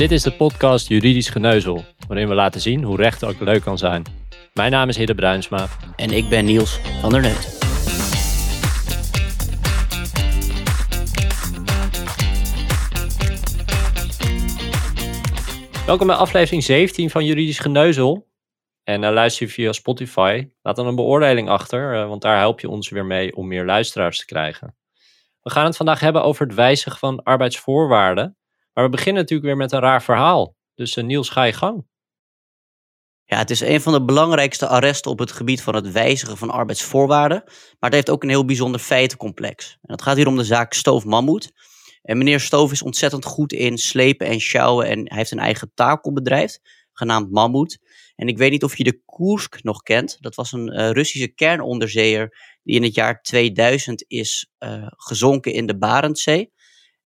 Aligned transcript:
Dit 0.00 0.10
is 0.10 0.22
de 0.22 0.32
podcast 0.32 0.88
Juridisch 0.88 1.28
Geneuzel, 1.28 1.84
waarin 2.08 2.28
we 2.28 2.34
laten 2.34 2.60
zien 2.60 2.82
hoe 2.82 2.96
recht 2.96 3.24
ook 3.24 3.40
leuk 3.40 3.62
kan 3.62 3.78
zijn. 3.78 4.02
Mijn 4.54 4.70
naam 4.70 4.88
is 4.88 4.96
Hidde 4.96 5.14
Bruinsma. 5.14 5.68
En 5.96 6.10
ik 6.10 6.28
ben 6.28 6.44
Niels 6.44 6.80
van 7.00 7.10
der 7.10 7.20
Neut. 7.20 7.58
Welkom 15.86 16.06
bij 16.06 16.16
aflevering 16.16 16.62
17 16.62 17.10
van 17.10 17.24
Juridisch 17.24 17.58
Geneuzel. 17.58 18.28
En 18.84 19.02
uh, 19.02 19.10
luister 19.10 19.46
je 19.46 19.52
via 19.52 19.72
Spotify, 19.72 20.48
laat 20.62 20.76
dan 20.76 20.86
een 20.86 20.94
beoordeling 20.94 21.48
achter, 21.48 21.94
uh, 21.94 22.08
want 22.08 22.22
daar 22.22 22.38
help 22.38 22.60
je 22.60 22.68
ons 22.68 22.88
weer 22.88 23.04
mee 23.04 23.36
om 23.36 23.46
meer 23.46 23.64
luisteraars 23.64 24.18
te 24.18 24.26
krijgen. 24.26 24.76
We 25.42 25.50
gaan 25.50 25.64
het 25.64 25.76
vandaag 25.76 26.00
hebben 26.00 26.22
over 26.22 26.46
het 26.46 26.54
wijzigen 26.54 26.98
van 26.98 27.22
arbeidsvoorwaarden. 27.22 28.38
Maar 28.72 28.84
we 28.84 28.90
beginnen 28.90 29.22
natuurlijk 29.22 29.48
weer 29.48 29.56
met 29.56 29.72
een 29.72 29.80
raar 29.80 30.02
verhaal. 30.02 30.54
Dus 30.74 30.96
uh, 30.96 31.04
Niels, 31.04 31.28
ga 31.28 31.42
je 31.42 31.52
gang. 31.52 31.88
Ja, 33.24 33.38
het 33.38 33.50
is 33.50 33.60
een 33.60 33.80
van 33.80 33.92
de 33.92 34.04
belangrijkste 34.04 34.66
arresten 34.66 35.10
op 35.10 35.18
het 35.18 35.32
gebied 35.32 35.62
van 35.62 35.74
het 35.74 35.92
wijzigen 35.92 36.36
van 36.36 36.50
arbeidsvoorwaarden. 36.50 37.42
Maar 37.44 37.90
het 37.90 37.92
heeft 37.92 38.10
ook 38.10 38.22
een 38.22 38.28
heel 38.28 38.44
bijzonder 38.44 38.80
feitencomplex. 38.80 39.78
En 39.82 39.92
het 39.92 40.02
gaat 40.02 40.16
hier 40.16 40.26
om 40.26 40.36
de 40.36 40.44
zaak 40.44 40.72
Stoof 40.72 41.04
Mammoet. 41.04 41.52
En 42.02 42.18
meneer 42.18 42.40
Stoof 42.40 42.72
is 42.72 42.82
ontzettend 42.82 43.24
goed 43.24 43.52
in 43.52 43.78
slepen 43.78 44.26
en 44.26 44.40
sjouwen. 44.40 44.86
En 44.86 44.98
hij 44.98 45.18
heeft 45.18 45.30
een 45.30 45.38
eigen 45.38 45.70
takelbedrijf, 45.74 46.58
genaamd 46.92 47.30
Mammoet. 47.30 47.78
En 48.16 48.28
ik 48.28 48.38
weet 48.38 48.50
niet 48.50 48.64
of 48.64 48.76
je 48.76 48.84
de 48.84 49.00
Koersk 49.04 49.62
nog 49.62 49.82
kent. 49.82 50.16
Dat 50.20 50.34
was 50.34 50.52
een 50.52 50.68
uh, 50.68 50.90
Russische 50.90 51.28
kernonderzeeër 51.28 52.58
die 52.62 52.76
in 52.76 52.82
het 52.82 52.94
jaar 52.94 53.22
2000 53.22 54.04
is 54.08 54.50
uh, 54.58 54.86
gezonken 54.88 55.52
in 55.52 55.66
de 55.66 55.78
Barentszee. 55.78 56.52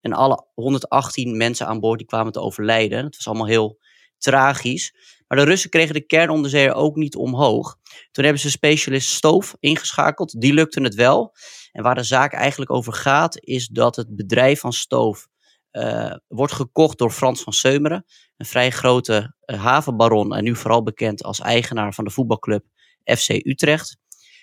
En 0.03 0.13
alle 0.13 0.45
118 0.53 1.37
mensen 1.37 1.67
aan 1.67 1.79
boord 1.79 1.97
die 1.97 2.07
kwamen 2.07 2.31
te 2.31 2.39
overlijden. 2.39 3.05
Het 3.05 3.15
was 3.15 3.27
allemaal 3.27 3.47
heel 3.47 3.79
tragisch. 4.17 4.93
Maar 5.27 5.37
de 5.37 5.43
Russen 5.43 5.69
kregen 5.69 5.93
de 5.93 6.05
kernonderzeeër 6.05 6.73
ook 6.73 6.95
niet 6.95 7.15
omhoog. 7.15 7.77
Toen 8.11 8.23
hebben 8.23 8.41
ze 8.41 8.49
specialist 8.49 9.09
Stoof 9.09 9.55
ingeschakeld. 9.59 10.41
Die 10.41 10.53
lukte 10.53 10.81
het 10.81 10.95
wel. 10.95 11.35
En 11.71 11.83
waar 11.83 11.95
de 11.95 12.03
zaak 12.03 12.33
eigenlijk 12.33 12.71
over 12.71 12.93
gaat, 12.93 13.37
is 13.39 13.67
dat 13.67 13.95
het 13.95 14.15
bedrijf 14.15 14.59
van 14.59 14.73
Stoof 14.73 15.27
uh, 15.71 16.15
wordt 16.27 16.53
gekocht 16.53 16.97
door 16.97 17.11
Frans 17.11 17.41
van 17.41 17.53
Seumeren. 17.53 18.05
Een 18.38 18.45
vrij 18.45 18.71
grote 18.71 19.35
uh, 19.45 19.63
havenbaron 19.63 20.35
en 20.35 20.43
nu 20.43 20.55
vooral 20.55 20.83
bekend 20.83 21.23
als 21.23 21.39
eigenaar 21.39 21.93
van 21.93 22.03
de 22.03 22.09
voetbalclub 22.09 22.65
FC 23.03 23.29
Utrecht. 23.29 23.97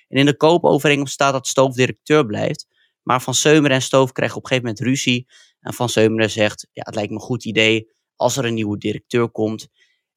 En 0.08 0.18
in 0.18 0.26
de 0.26 0.36
koopovereenkomst 0.36 1.12
staat 1.12 1.32
dat 1.32 1.46
Stoof 1.46 1.74
directeur 1.74 2.26
blijft. 2.26 2.66
Maar 3.02 3.22
Van 3.22 3.34
Seumeren 3.34 3.76
en 3.76 3.82
Stoof 3.82 4.12
krijgen 4.12 4.36
op 4.36 4.42
een 4.42 4.48
gegeven 4.48 4.68
moment 4.68 4.88
ruzie. 4.88 5.26
En 5.60 5.74
Van 5.74 5.88
Seumeren 5.88 6.30
zegt, 6.30 6.68
ja, 6.72 6.82
het 6.84 6.94
lijkt 6.94 7.10
me 7.10 7.16
een 7.16 7.22
goed 7.22 7.44
idee 7.44 7.90
als 8.16 8.36
er 8.36 8.44
een 8.44 8.54
nieuwe 8.54 8.78
directeur 8.78 9.30
komt, 9.30 9.68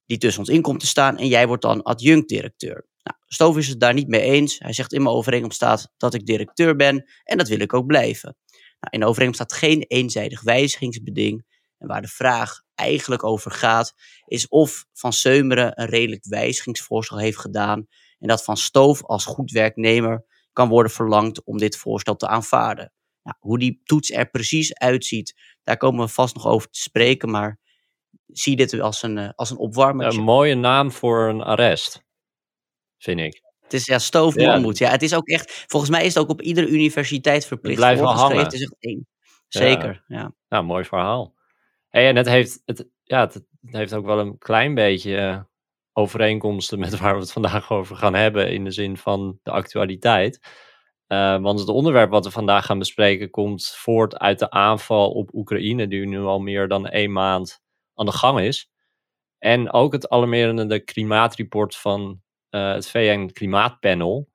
die 0.05 0.17
tussen 0.17 0.41
ons 0.41 0.49
in 0.49 0.61
komt 0.61 0.79
te 0.79 0.87
staan 0.87 1.17
en 1.17 1.27
jij 1.27 1.47
wordt 1.47 1.61
dan 1.61 1.83
adjunct-directeur. 1.83 2.87
Nou, 3.03 3.17
Stoof 3.25 3.57
is 3.57 3.67
het 3.67 3.79
daar 3.79 3.93
niet 3.93 4.07
mee 4.07 4.21
eens. 4.21 4.59
Hij 4.59 4.73
zegt 4.73 4.93
in 4.93 5.01
mijn 5.03 5.15
overeenkomst 5.15 5.55
staat 5.55 5.91
dat 5.97 6.13
ik 6.13 6.25
directeur 6.25 6.75
ben 6.75 7.09
en 7.23 7.37
dat 7.37 7.47
wil 7.47 7.59
ik 7.59 7.73
ook 7.73 7.85
blijven. 7.85 8.35
Nou, 8.79 8.93
in 8.93 8.99
de 8.99 9.05
overeenkomst 9.05 9.43
staat 9.43 9.59
geen 9.59 9.83
eenzijdig 9.87 10.41
wijzigingsbeding. 10.41 11.45
En 11.77 11.87
waar 11.87 12.01
de 12.01 12.07
vraag 12.07 12.61
eigenlijk 12.75 13.23
over 13.23 13.51
gaat, 13.51 13.93
is 14.25 14.47
of 14.47 14.85
Van 14.93 15.13
Seumeren 15.13 15.81
een 15.81 15.87
redelijk 15.87 16.25
wijzigingsvoorstel 16.25 17.17
heeft 17.17 17.37
gedaan 17.37 17.87
en 18.19 18.27
dat 18.27 18.43
Van 18.43 18.57
Stoof 18.57 19.03
als 19.03 19.25
goed 19.25 19.51
werknemer 19.51 20.25
kan 20.53 20.69
worden 20.69 20.91
verlangd 20.91 21.43
om 21.43 21.57
dit 21.57 21.77
voorstel 21.77 22.15
te 22.15 22.27
aanvaarden. 22.27 22.91
Nou, 23.23 23.37
hoe 23.39 23.59
die 23.59 23.81
toets 23.83 24.11
er 24.11 24.29
precies 24.29 24.73
uitziet, 24.73 25.57
daar 25.63 25.77
komen 25.77 26.05
we 26.05 26.11
vast 26.11 26.35
nog 26.35 26.47
over 26.47 26.69
te 26.69 26.81
spreken, 26.81 27.29
maar 27.29 27.59
zie 28.27 28.55
dit 28.55 28.79
als 28.79 29.03
een, 29.03 29.35
als 29.35 29.49
een 29.49 29.57
opwarmer. 29.57 30.07
Een 30.07 30.21
mooie 30.21 30.55
naam 30.55 30.91
voor 30.91 31.29
een 31.29 31.41
arrest, 31.41 32.03
vind 32.97 33.19
ik. 33.19 33.41
Het 33.61 33.73
is 33.73 33.85
ja, 33.85 33.99
stoofmammoet. 33.99 34.77
Ja. 34.77 34.85
ja, 34.85 34.91
het 34.91 35.01
is 35.01 35.13
ook 35.13 35.27
echt, 35.27 35.65
volgens 35.67 35.91
mij 35.91 36.05
is 36.05 36.13
het 36.13 36.23
ook 36.23 36.29
op 36.29 36.41
iedere 36.41 36.67
universiteit 36.67 37.45
verplicht. 37.45 37.77
Het 37.77 37.85
blijft 37.85 38.01
wel 38.01 38.13
hangen. 38.13 38.43
Het 38.43 38.53
is 38.53 38.61
echt 38.61 38.75
één. 38.79 39.07
Zeker, 39.47 40.03
ja. 40.07 40.17
ja. 40.17 40.33
Nou, 40.49 40.63
mooi 40.63 40.83
verhaal. 40.83 41.35
Hey, 41.89 42.07
en 42.07 42.15
het 42.15 42.27
heeft, 42.27 42.61
het, 42.65 42.87
ja, 43.03 43.19
het, 43.19 43.33
het 43.33 43.45
heeft 43.61 43.93
ook 43.93 44.05
wel 44.05 44.19
een 44.19 44.37
klein 44.37 44.73
beetje 44.73 45.17
uh, 45.17 45.39
overeenkomsten 45.93 46.79
met 46.79 46.97
waar 46.99 47.13
we 47.13 47.19
het 47.19 47.31
vandaag 47.31 47.71
over 47.71 47.95
gaan 47.95 48.13
hebben, 48.13 48.51
in 48.51 48.63
de 48.63 48.71
zin 48.71 48.97
van 48.97 49.39
de 49.43 49.51
actualiteit. 49.51 50.39
Uh, 51.13 51.41
want 51.41 51.59
het 51.59 51.69
onderwerp 51.69 52.09
wat 52.09 52.25
we 52.25 52.31
vandaag 52.31 52.65
gaan 52.65 52.79
bespreken 52.79 53.29
komt 53.29 53.65
voort 53.65 54.17
uit 54.17 54.39
de 54.39 54.49
aanval 54.49 55.11
op 55.11 55.33
Oekraïne, 55.33 55.87
die 55.87 56.05
nu 56.05 56.19
al 56.19 56.39
meer 56.39 56.67
dan 56.67 56.87
één 56.87 57.11
maand 57.11 57.61
aan 57.93 58.05
de 58.05 58.11
gang 58.11 58.39
is. 58.39 58.71
En 59.37 59.71
ook 59.71 59.93
het 59.93 60.09
alarmerende 60.09 60.79
klimaatrapport 60.79 61.75
van 61.75 62.21
uh, 62.49 62.73
het 62.73 62.89
VN 62.89 63.29
Klimaatpanel. 63.33 64.29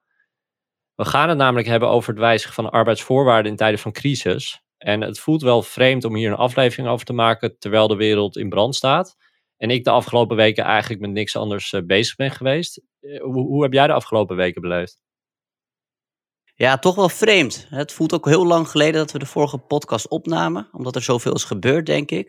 We 0.94 1.04
gaan 1.04 1.28
het 1.28 1.38
namelijk 1.38 1.68
hebben 1.68 1.88
over 1.88 2.10
het 2.10 2.20
wijzigen 2.20 2.54
van 2.54 2.70
arbeidsvoorwaarden 2.70 3.50
in 3.50 3.56
tijden 3.56 3.78
van 3.78 3.92
crisis. 3.92 4.62
En 4.76 5.00
het 5.00 5.18
voelt 5.18 5.42
wel 5.42 5.62
vreemd 5.62 6.04
om 6.04 6.14
hier 6.14 6.30
een 6.30 6.36
aflevering 6.36 6.88
over 6.88 7.06
te 7.06 7.12
maken 7.12 7.58
terwijl 7.58 7.88
de 7.88 7.96
wereld 7.96 8.36
in 8.36 8.48
brand 8.48 8.76
staat. 8.76 9.16
En 9.56 9.70
ik 9.70 9.84
de 9.84 9.90
afgelopen 9.90 10.36
weken 10.36 10.64
eigenlijk 10.64 11.00
met 11.00 11.10
niks 11.10 11.36
anders 11.36 11.72
uh, 11.72 11.82
bezig 11.82 12.16
ben 12.16 12.30
geweest. 12.30 12.82
Hoe, 13.00 13.46
hoe 13.46 13.62
heb 13.62 13.72
jij 13.72 13.86
de 13.86 13.92
afgelopen 13.92 14.36
weken 14.36 14.60
beleefd? 14.60 15.07
Ja, 16.58 16.78
toch 16.78 16.94
wel 16.94 17.08
vreemd. 17.08 17.66
Het 17.70 17.92
voelt 17.92 18.12
ook 18.12 18.26
heel 18.26 18.46
lang 18.46 18.68
geleden 18.68 19.00
dat 19.00 19.12
we 19.12 19.18
de 19.18 19.26
vorige 19.26 19.58
podcast 19.58 20.08
opnamen, 20.08 20.68
omdat 20.72 20.94
er 20.94 21.02
zoveel 21.02 21.34
is 21.34 21.44
gebeurd, 21.44 21.86
denk 21.86 22.10
ik. 22.10 22.28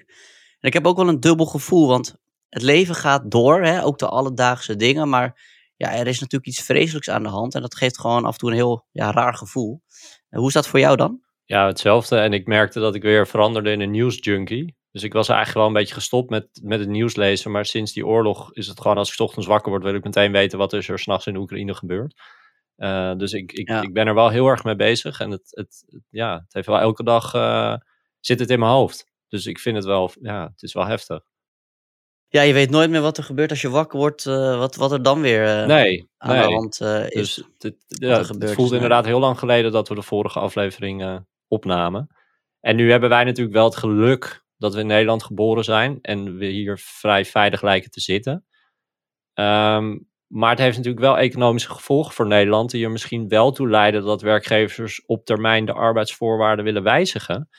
En 0.60 0.68
ik 0.68 0.74
heb 0.74 0.88
ook 0.88 0.98
wel 0.98 1.08
een 1.08 1.20
dubbel 1.20 1.46
gevoel, 1.46 1.88
want 1.88 2.16
het 2.50 2.62
leven 2.62 2.96
gaat 2.96 3.32
door, 3.32 3.64
hè? 3.64 3.84
ook 3.84 3.98
de 3.98 4.08
alledaagse 4.08 4.76
dingen, 4.76 5.10
maar 5.10 5.42
ja, 5.76 5.92
er 5.92 6.08
is 6.08 6.20
natuurlijk 6.20 6.52
iets 6.52 6.62
vreselijks 6.62 7.10
aan 7.10 7.24
de 7.24 7.30
hand 7.30 7.56
en 7.56 7.62
dat 7.62 7.76
geeft 7.76 8.00
gewoon 8.00 8.26
af 8.26 8.32
en 8.32 8.40
toe 8.40 8.50
een 8.50 8.56
heel 8.56 8.86
ja, 8.92 9.12
raar 9.12 9.34
gevoel. 9.34 9.82
En 10.30 10.40
hoe 10.40 10.48
is 10.48 10.54
dat 10.54 10.68
voor 10.68 10.80
jou 10.80 10.96
dan? 10.96 11.22
Ja, 11.46 11.68
hetzelfde. 11.68 12.18
En 12.18 12.34
ik 12.34 12.48
merkte 12.48 12.80
dat 12.80 12.96
ik 12.96 13.02
weer 13.02 13.28
veranderde 13.28 13.72
in 13.72 13.82
een 13.82 13.92
nieuwsjunkie. 13.92 14.76
Dus 14.92 15.04
ik 15.04 15.14
was 15.14 15.28
eigenlijk 15.28 15.58
wel 15.58 15.68
een 15.68 15.82
beetje 15.82 15.94
gestopt 15.94 16.30
met, 16.30 16.48
met 16.64 16.80
het 16.80 16.90
nieuws 16.90 17.16
lezen. 17.16 17.52
Maar 17.52 17.66
sinds 17.66 17.94
die 17.94 18.06
oorlog 18.06 18.54
is 18.54 18.68
het 18.68 18.82
gewoon, 18.82 18.98
als 18.98 19.14
ik 19.14 19.20
ochtends 19.20 19.48
wakker 19.48 19.72
word, 19.72 19.84
wil 19.84 19.96
ik 19.96 20.04
meteen 20.04 20.32
weten 20.32 20.58
wat 20.58 20.74
er 20.74 21.00
s'nachts 21.00 21.28
in 21.28 21.36
Oekraïne 21.36 21.74
gebeurt. 21.74 22.14
Uh, 22.80 23.16
dus 23.16 23.34
ik, 23.34 23.52
ik, 23.52 23.70
ja. 23.70 23.82
ik 23.82 23.94
ben 23.94 24.08
er 24.08 24.14
wel 24.14 24.30
heel 24.30 24.48
erg 24.48 24.64
mee 24.64 24.76
bezig. 24.76 25.20
En 25.20 25.32
het, 25.32 25.50
het, 25.50 25.84
het 25.90 26.04
ja, 26.10 26.34
het 26.34 26.54
heeft 26.54 26.68
wel 26.68 26.80
elke 26.80 27.04
dag 27.04 27.34
uh, 27.34 27.76
zit 28.20 28.40
het 28.40 28.50
in 28.50 28.60
mijn 28.60 28.72
hoofd. 28.72 29.06
Dus 29.28 29.46
ik 29.46 29.60
vind 29.60 29.76
het 29.76 29.86
wel, 29.86 30.12
ja, 30.22 30.44
het 30.52 30.62
is 30.62 30.74
wel 30.74 30.86
heftig. 30.86 31.22
Ja, 32.28 32.42
je 32.42 32.54
weet 32.54 32.70
nooit 32.70 32.90
meer 32.90 33.02
wat 33.02 33.18
er 33.18 33.24
gebeurt 33.24 33.50
als 33.50 33.62
je 33.62 33.70
wakker 33.70 34.00
wordt, 34.00 34.26
uh, 34.26 34.58
wat, 34.58 34.76
wat 34.76 34.92
er 34.92 35.04
dan 35.04 35.22
weer 35.22 35.68
nee, 35.68 36.10
aan 36.18 36.36
nee. 36.36 36.48
de 36.48 36.54
hand 36.54 36.82
is. 37.12 37.34
Dus 37.34 37.44
het, 37.58 37.76
ja, 37.88 38.18
het 38.18 38.52
voelt 38.52 38.72
inderdaad 38.72 39.06
heel 39.06 39.20
lang 39.20 39.40
geleden 39.40 39.72
dat 39.72 39.90
we 39.90 39.96
de 39.96 40.02
vorige 40.02 40.40
aflevering 40.40 41.26
opnamen. 41.48 42.08
En 42.60 42.76
nu 42.76 42.92
hebben 42.92 43.10
wij 43.10 43.24
natuurlijk 43.24 43.56
wel 43.56 43.66
het 43.66 43.76
geluk 43.76 44.46
dat 44.58 44.74
we 44.74 44.80
in 44.80 44.88
Nederland 44.88 45.24
geboren 45.24 45.64
zijn 45.64 46.00
en 46.02 46.38
we 46.38 46.46
hier 46.46 46.78
vrij 46.78 47.26
veilig 47.26 47.62
lijken 47.62 47.92
te 47.92 48.02
zitten. 48.02 48.46
Um, 49.34 50.10
maar 50.30 50.50
het 50.50 50.60
heeft 50.60 50.78
natuurlijk 50.78 51.04
wel 51.06 51.18
economische 51.18 51.70
gevolgen 51.70 52.14
voor 52.14 52.28
Nederland, 52.28 52.72
die 52.72 52.84
er 52.84 52.92
misschien 52.92 53.28
wel 53.28 53.52
toe 53.52 53.70
leiden 53.70 54.04
dat 54.04 54.22
werkgevers 54.22 55.06
op 55.06 55.26
termijn 55.26 55.66
de 55.66 55.74
arbeidsvoorwaarden 55.74 56.66
willen 56.66 56.84
wijzigen. 56.84 57.50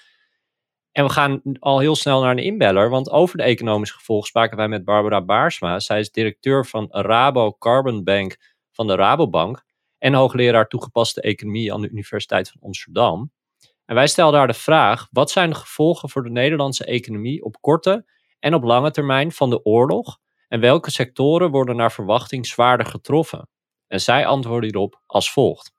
En 0.93 1.05
we 1.05 1.11
gaan 1.11 1.41
al 1.59 1.79
heel 1.79 1.97
snel 1.97 2.21
naar 2.21 2.31
een 2.31 2.39
inbeller, 2.39 2.91
want 2.91 3.11
over 3.11 3.37
de 3.37 3.43
economische 3.43 3.95
gevolgen 3.95 4.29
spraken 4.29 4.57
wij 4.57 4.69
met 4.69 4.85
Barbara 4.85 5.25
Baarsma. 5.25 5.81
Zij 5.81 6.01
is 6.01 6.11
directeur 6.11 6.67
van 6.67 6.87
Rabo 6.91 7.53
Carbon 7.59 8.05
Bank 8.05 8.37
van 8.73 8.87
de 8.87 8.95
Rabobank 8.95 9.65
en 9.99 10.15
hoogleraar 10.15 10.69
toegepaste 10.69 11.21
economie 11.21 11.73
aan 11.73 11.81
de 11.81 11.89
Universiteit 11.89 12.51
van 12.51 12.61
Amsterdam. 12.61 13.33
En 13.85 13.95
wij 13.95 14.07
stelden 14.07 14.39
daar 14.39 14.47
de 14.47 14.55
vraag: 14.55 15.09
wat 15.11 15.31
zijn 15.31 15.51
de 15.51 15.57
gevolgen 15.57 16.09
voor 16.09 16.23
de 16.23 16.31
Nederlandse 16.31 16.85
economie 16.85 17.45
op 17.45 17.61
korte 17.61 18.05
en 18.39 18.55
op 18.55 18.63
lange 18.63 18.91
termijn 18.91 19.33
van 19.33 19.51
de 19.51 19.65
oorlog? 19.65 20.19
En 20.51 20.61
welke 20.61 20.91
sectoren 20.91 21.51
worden 21.51 21.77
naar 21.77 21.93
verwachting 21.93 22.47
zwaarder 22.47 22.87
getroffen? 22.87 23.49
En 23.87 24.01
zij 24.01 24.27
antwoordde 24.27 24.67
hierop 24.67 25.01
als 25.07 25.33
volgt. 25.33 25.73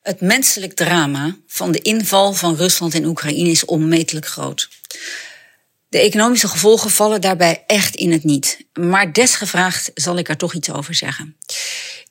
Het 0.00 0.20
menselijk 0.20 0.72
drama 0.72 1.36
van 1.46 1.72
de 1.72 1.80
inval 1.80 2.32
van 2.32 2.54
Rusland 2.54 2.94
in 2.94 3.04
Oekraïne 3.04 3.50
is 3.50 3.64
onmetelijk 3.64 4.26
groot. 4.26 4.68
De 5.88 5.98
economische 5.98 6.48
gevolgen 6.48 6.90
vallen 6.90 7.20
daarbij 7.20 7.64
echt 7.66 7.94
in 7.94 8.12
het 8.12 8.24
niet. 8.24 8.66
Maar 8.72 9.12
desgevraagd 9.12 9.90
zal 9.94 10.18
ik 10.18 10.28
er 10.28 10.36
toch 10.36 10.54
iets 10.54 10.70
over 10.70 10.94
zeggen. 10.94 11.36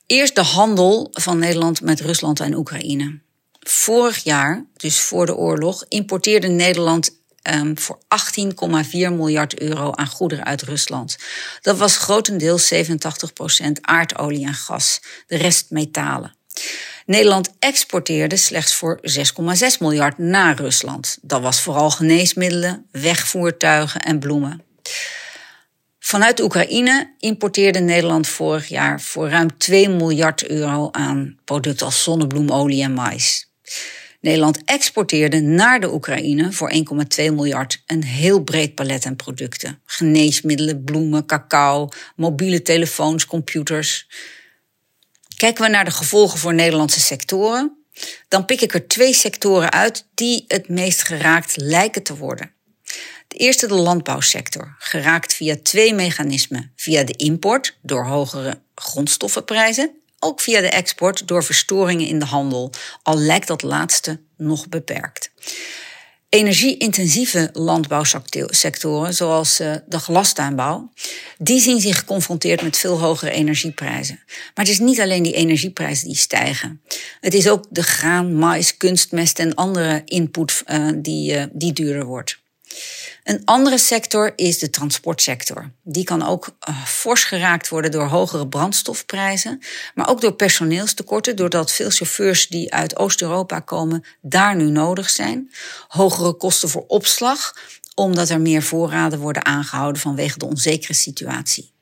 Eerst 0.06 0.36
de 0.36 0.44
handel 0.44 1.08
van 1.12 1.40
Nederland 1.40 1.82
met 1.82 2.02
Rusland 2.02 2.40
en 2.40 2.56
Oekraïne. 2.56 3.20
Vorig 3.60 4.24
jaar, 4.24 4.66
dus 4.78 5.00
voor 5.00 5.26
de 5.26 5.36
oorlog, 5.36 5.86
importeerde 5.88 6.48
Nederland 6.48 7.19
um, 7.54 7.78
voor 7.78 8.00
18,4 8.00 8.90
miljard 8.92 9.60
euro 9.60 9.92
aan 9.92 10.08
goederen 10.08 10.46
uit 10.46 10.62
Rusland. 10.62 11.18
Dat 11.62 11.78
was 11.78 11.98
grotendeels 11.98 12.74
87% 12.74 12.78
aardolie 13.82 14.46
en 14.46 14.54
gas, 14.54 15.02
de 15.28 15.38
rest 15.38 15.66
metalen. 15.70 16.36
Nederland 17.06 17.50
exporteerde 17.60 18.38
slechts 18.38 18.76
voor 18.76 19.00
6,6 19.02 19.78
miljard 19.80 20.18
naar 20.18 20.56
Rusland. 20.56 21.18
Dat 21.22 21.42
was 21.42 21.62
vooral 21.62 21.92
geneesmiddelen, 21.92 22.86
wegvoertuigen 22.92 24.02
en 24.02 24.20
bloemen. 24.20 24.64
Vanuit 26.00 26.42
Oekraïne 26.42 27.14
importeerde 27.20 27.80
Nederland 27.80 28.28
vorig 28.28 28.68
jaar 28.68 29.02
voor 29.02 29.30
ruim 29.30 29.58
2 29.58 29.90
miljard 29.90 30.48
euro 30.48 30.90
aan 30.92 31.38
producten 31.46 31.86
als 31.86 32.04
zonnebloemolie 32.04 32.84
en 32.84 32.94
mais. 32.94 33.50
Nederland 34.22 34.64
exporteerde 34.66 35.40
naar 35.40 35.80
de 35.80 35.94
Oekraïne 35.94 36.52
voor 36.52 36.74
1,2 36.74 36.80
miljard 37.16 37.84
een 37.86 38.04
heel 38.04 38.44
breed 38.44 38.76
palet 38.76 39.06
aan 39.06 39.16
producten. 39.16 39.82
Geneesmiddelen, 39.86 40.84
bloemen, 40.84 41.26
cacao, 41.26 41.90
mobiele 42.16 42.62
telefoons, 42.62 43.26
computers. 43.26 44.08
Kijken 45.36 45.64
we 45.64 45.70
naar 45.70 45.86
de 45.86 45.92
gevolgen 45.92 46.40
voor 46.40 46.54
Nederlandse 46.54 47.00
sectoren, 47.00 47.78
dan 48.28 48.46
pik 48.46 48.62
ik 48.62 48.74
er 48.74 48.88
twee 48.88 49.14
sectoren 49.14 49.72
uit 49.72 50.08
die 50.14 50.46
het 50.48 50.70
meest 50.70 51.04
geraakt 51.04 51.58
lijken 51.58 52.04
te 52.04 52.18
worden. 52.18 52.54
De 53.28 53.38
eerste 53.38 53.68
de 53.68 53.74
landbouwsector, 53.74 54.76
geraakt 54.78 55.34
via 55.34 55.56
twee 55.64 55.94
mechanismen. 55.94 56.72
Via 56.76 57.04
de 57.04 57.14
import 57.14 57.78
door 57.82 58.06
hogere 58.06 58.62
grondstoffenprijzen, 58.76 60.00
ook 60.20 60.42
via 60.42 60.62
de 60.62 60.70
export 60.70 61.28
door 61.28 61.44
verstoringen 61.44 62.08
in 62.08 62.20
de 62.20 62.26
handel, 62.26 62.72
al 63.04 63.18
lijkt 63.18 63.48
dat 63.48 63.62
laatste 63.62 64.20
nog 64.38 64.70
beperkt. 64.70 65.32
Energie-intensieve 66.30 67.50
landbouwsectoren, 67.54 69.14
zoals 69.14 69.60
eh, 69.60 69.76
de 69.88 70.00
glastuinbouw, 70.00 70.92
die 71.38 71.62
zien 71.62 71.80
zich 71.80 72.00
geconfronteerd 72.00 72.62
met 72.62 72.78
veel 72.78 73.00
hogere 73.00 73.32
energieprijzen. 73.32 74.20
Maar 74.26 74.66
het 74.66 74.68
is 74.68 74.80
niet 74.80 75.00
alleen 75.00 75.24
die 75.24 75.34
energieprijzen 75.34 76.08
die 76.08 76.18
stijgen. 76.18 76.82
Het 77.20 77.34
is 77.34 77.50
ook 77.50 77.66
de 77.70 77.84
graan, 77.84 78.36
mais, 78.36 78.78
kunstmest 78.78 79.40
en 79.40 79.56
andere 79.56 80.02
input 80.06 80.64
uh, 80.68 80.90
die, 80.96 81.34
uh, 81.34 81.44
die 81.52 81.74
duurder 81.74 82.06
wordt. 82.06 82.39
Een 83.24 83.42
andere 83.46 83.78
sector 83.78 84.34
is 84.36 84.60
de 84.60 84.70
transportsector. 84.70 85.72
Die 85.84 86.04
kan 86.04 86.28
ook 86.28 86.56
uh, 86.70 86.86
fors 86.86 87.24
geraakt 87.24 87.70
worden 87.70 87.92
door 87.92 88.06
hogere 88.06 88.48
brandstofprijzen, 88.48 89.60
maar 89.94 90.10
ook 90.10 90.22
door 90.22 90.34
personeelstekorten, 90.34 91.36
doordat 91.36 91.72
veel 91.72 91.90
chauffeurs 91.90 92.48
die 92.48 92.74
uit 92.74 92.98
Oost-Europa 92.98 93.60
komen 93.60 94.04
daar 94.22 94.56
nu 94.56 94.70
nodig 94.70 95.10
zijn. 95.10 95.52
Hogere 95.88 96.34
kosten 96.34 96.70
voor 96.70 96.86
opslag, 96.88 97.56
omdat 97.96 98.30
er 98.30 98.42
meer 98.42 98.64
voorraden 98.64 99.20
worden 99.20 99.46
aangehouden 99.46 100.02
vanwege 100.02 100.38
de 100.38 100.46
onzekere 100.46 100.94
situatie. 100.94 101.74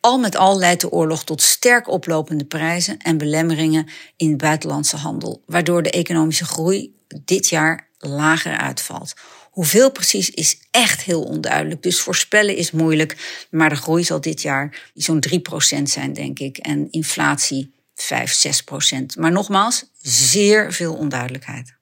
Al 0.00 0.18
met 0.18 0.36
al 0.36 0.58
leidt 0.58 0.80
de 0.80 0.90
oorlog 0.90 1.24
tot 1.24 1.42
sterk 1.42 1.88
oplopende 1.88 2.44
prijzen 2.44 2.98
en 2.98 3.18
belemmeringen 3.18 3.88
in 4.16 4.36
buitenlandse 4.36 4.96
handel, 4.96 5.42
waardoor 5.46 5.82
de 5.82 5.90
economische 5.90 6.44
groei 6.44 6.94
dit 7.24 7.48
jaar 7.48 7.88
lager 7.98 8.56
uitvalt. 8.56 9.14
Hoeveel 9.58 9.92
precies 9.92 10.30
is 10.30 10.68
echt 10.70 11.02
heel 11.02 11.22
onduidelijk. 11.22 11.82
Dus 11.82 12.00
voorspellen 12.00 12.56
is 12.56 12.70
moeilijk. 12.70 13.46
Maar 13.50 13.68
de 13.68 13.76
groei 13.76 14.04
zal 14.04 14.20
dit 14.20 14.42
jaar 14.42 14.90
zo'n 14.94 15.22
3% 15.28 15.82
zijn, 15.82 16.12
denk 16.12 16.38
ik. 16.38 16.56
En 16.56 16.90
inflatie 16.90 17.74
5, 17.94 18.62
6%. 19.02 19.18
Maar 19.18 19.32
nogmaals, 19.32 19.84
zeer 20.00 20.72
veel 20.72 20.94
onduidelijkheid. 20.94 21.78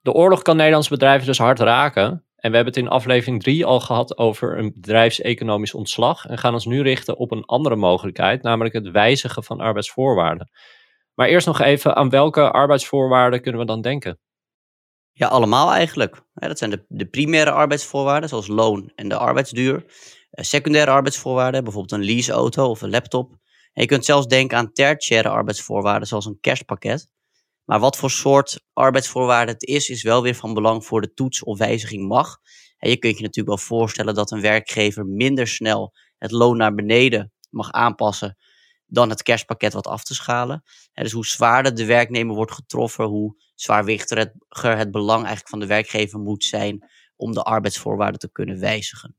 De 0.00 0.12
oorlog 0.12 0.42
kan 0.42 0.56
Nederlandse 0.56 0.90
bedrijven 0.90 1.26
dus 1.26 1.38
hard 1.38 1.60
raken. 1.60 2.08
En 2.36 2.50
we 2.50 2.56
hebben 2.56 2.74
het 2.74 2.82
in 2.82 2.88
aflevering 2.88 3.42
3 3.42 3.64
al 3.64 3.80
gehad 3.80 4.18
over 4.18 4.58
een 4.58 4.72
bedrijfseconomisch 4.74 5.74
ontslag. 5.74 6.26
En 6.26 6.38
gaan 6.38 6.54
ons 6.54 6.66
nu 6.66 6.82
richten 6.82 7.16
op 7.16 7.30
een 7.30 7.44
andere 7.44 7.76
mogelijkheid, 7.76 8.42
namelijk 8.42 8.74
het 8.74 8.90
wijzigen 8.90 9.44
van 9.44 9.60
arbeidsvoorwaarden. 9.60 10.50
Maar 11.14 11.28
eerst 11.28 11.46
nog 11.46 11.60
even, 11.60 11.96
aan 11.96 12.10
welke 12.10 12.50
arbeidsvoorwaarden 12.50 13.40
kunnen 13.40 13.60
we 13.60 13.66
dan 13.66 13.80
denken? 13.80 14.18
Ja, 15.12 15.26
allemaal 15.26 15.72
eigenlijk. 15.72 16.22
dat 16.34 16.58
zijn 16.58 16.70
de, 16.70 16.84
de 16.88 17.06
primaire 17.06 17.50
arbeidsvoorwaarden, 17.50 18.28
zoals 18.28 18.46
loon 18.46 18.92
en 18.94 19.08
de 19.08 19.16
arbeidsduur. 19.16 19.84
Eh, 20.30 20.44
secundaire 20.44 20.90
arbeidsvoorwaarden, 20.90 21.64
bijvoorbeeld 21.64 22.00
een 22.00 22.06
leaseauto 22.06 22.68
of 22.68 22.82
een 22.82 22.90
laptop. 22.90 23.30
En 23.72 23.82
je 23.82 23.86
kunt 23.86 24.04
zelfs 24.04 24.26
denken 24.26 24.58
aan 24.58 24.72
tertiaire 24.72 25.28
arbeidsvoorwaarden, 25.28 26.08
zoals 26.08 26.26
een 26.26 26.40
kerstpakket. 26.40 27.10
Maar 27.64 27.80
wat 27.80 27.96
voor 27.96 28.10
soort 28.10 28.64
arbeidsvoorwaarden 28.72 29.54
het 29.54 29.64
is, 29.64 29.88
is 29.88 30.02
wel 30.02 30.22
weer 30.22 30.34
van 30.34 30.54
belang 30.54 30.84
voor 30.84 31.00
de 31.00 31.12
toets 31.12 31.44
of 31.44 31.58
wijziging 31.58 32.08
mag. 32.08 32.38
En 32.78 32.90
je 32.90 32.96
kunt 32.96 33.16
je 33.16 33.22
natuurlijk 33.22 33.56
wel 33.56 33.66
voorstellen 33.66 34.14
dat 34.14 34.30
een 34.30 34.40
werkgever 34.40 35.06
minder 35.06 35.46
snel 35.46 35.92
het 36.18 36.30
loon 36.30 36.56
naar 36.56 36.74
beneden 36.74 37.32
mag 37.50 37.70
aanpassen 37.70 38.36
dan 38.92 39.08
het 39.08 39.22
kerstpakket 39.22 39.72
wat 39.72 39.86
af 39.86 40.04
te 40.04 40.14
schalen. 40.14 40.62
dus 40.92 41.12
hoe 41.12 41.26
zwaarder 41.26 41.74
de 41.74 41.86
werknemer 41.86 42.34
wordt 42.34 42.52
getroffen, 42.52 43.04
hoe 43.04 43.42
zwaarwichtiger 43.54 44.18
het, 44.18 44.32
het 44.78 44.90
belang 44.90 45.18
eigenlijk 45.18 45.48
van 45.48 45.60
de 45.60 45.66
werkgever 45.66 46.18
moet 46.18 46.44
zijn 46.44 46.90
om 47.16 47.32
de 47.32 47.42
arbeidsvoorwaarden 47.42 48.20
te 48.20 48.32
kunnen 48.32 48.60
wijzigen. 48.60 49.16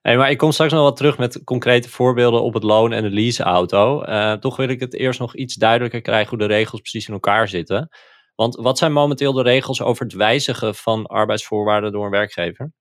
Hey, 0.00 0.16
maar 0.16 0.30
ik 0.30 0.38
kom 0.38 0.52
straks 0.52 0.72
nog 0.72 0.82
wat 0.82 0.96
terug 0.96 1.18
met 1.18 1.44
concrete 1.44 1.88
voorbeelden 1.88 2.42
op 2.42 2.54
het 2.54 2.62
loon 2.62 2.92
en 2.92 3.02
de 3.02 3.10
leaseauto. 3.10 4.04
Uh, 4.04 4.32
toch 4.32 4.56
wil 4.56 4.68
ik 4.68 4.80
het 4.80 4.94
eerst 4.94 5.20
nog 5.20 5.36
iets 5.36 5.54
duidelijker 5.54 6.00
krijgen 6.00 6.28
hoe 6.28 6.38
de 6.38 6.54
regels 6.54 6.80
precies 6.80 7.08
in 7.08 7.14
elkaar 7.14 7.48
zitten. 7.48 7.88
Want 8.34 8.56
wat 8.56 8.78
zijn 8.78 8.92
momenteel 8.92 9.32
de 9.32 9.42
regels 9.42 9.82
over 9.82 10.04
het 10.04 10.14
wijzigen 10.14 10.74
van 10.74 11.06
arbeidsvoorwaarden 11.06 11.92
door 11.92 12.04
een 12.04 12.10
werkgever? 12.10 12.72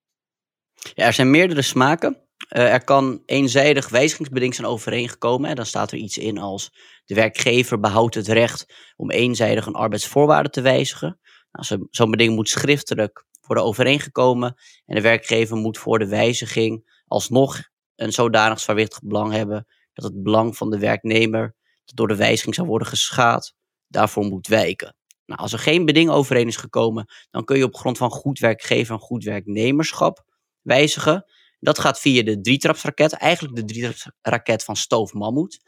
Ja, 0.94 1.06
er 1.06 1.14
zijn 1.14 1.32
meerdere 1.32 1.62
smaken. 1.62 2.27
Uh, 2.56 2.74
er 2.74 2.84
kan 2.84 3.22
eenzijdig 3.26 3.90
wijzigingsbeding 3.90 4.56
zijn 4.56 4.68
overeengekomen. 4.68 5.50
En 5.50 5.56
dan 5.56 5.66
staat 5.66 5.92
er 5.92 5.98
iets 5.98 6.18
in 6.18 6.38
als 6.38 6.72
de 7.06 7.16
werkgever 7.16 7.80
behoudt 7.80 8.16
het 8.16 8.28
recht 8.28 8.74
om 8.96 9.12
eenzijdig 9.12 9.66
een 9.66 9.74
arbeidsvoorwaarde 9.74 10.50
te 10.50 10.62
wijzigen. 10.62 11.20
Nou, 11.52 11.88
Zo'n 11.90 12.12
beding 12.12 12.36
moet 12.36 12.50
schriftelijk 12.50 13.26
worden 13.42 13.66
overeengekomen. 13.66 14.56
En 14.86 14.96
de 14.96 15.02
werkgever 15.02 15.58
moet 15.58 15.78
voor 15.78 16.00
de 16.00 16.08
wijziging 16.08 17.02
alsnog 17.08 17.62
een 17.96 18.12
zodanig 18.12 18.60
zwaarwichtig 18.60 19.02
belang 19.02 19.32
hebben 19.32 19.68
dat 19.94 20.06
het 20.06 20.24
belang 20.24 20.58
van 20.58 20.70
de 20.70 20.80
werknemer 20.80 21.56
dat 21.86 21.96
door 21.96 22.08
de 22.08 22.16
wijziging 22.16 22.56
zou 22.56 22.68
worden 22.68 22.88
geschaad, 22.88 23.54
daarvoor 23.88 24.26
moet 24.26 24.48
wijken. 24.48 24.96
Nou, 25.26 25.42
als 25.42 25.54
er 25.54 25.60
geen 25.60 25.86
beding 25.86 26.10
overeen 26.10 26.48
is 26.48 26.56
gekomen, 26.56 27.06
dan 27.30 27.44
kun 27.44 27.58
je 27.58 27.64
op 27.64 27.76
grond 27.76 27.98
van 27.98 28.10
goed 28.10 28.40
werkgever 28.40 28.94
en 28.94 29.00
goed 29.00 29.24
werknemerschap 29.24 30.24
wijzigen. 30.62 31.26
Dat 31.60 31.80
gaat 31.80 32.00
via 32.00 32.24
de 32.24 32.42
drietrapsraket, 32.42 33.14
eigenlijk 33.14 33.56
de 33.56 33.66
drietrapsraket 33.66 34.64
van 34.64 34.76
Stoof 34.76 35.14
Mammoet. 35.14 35.60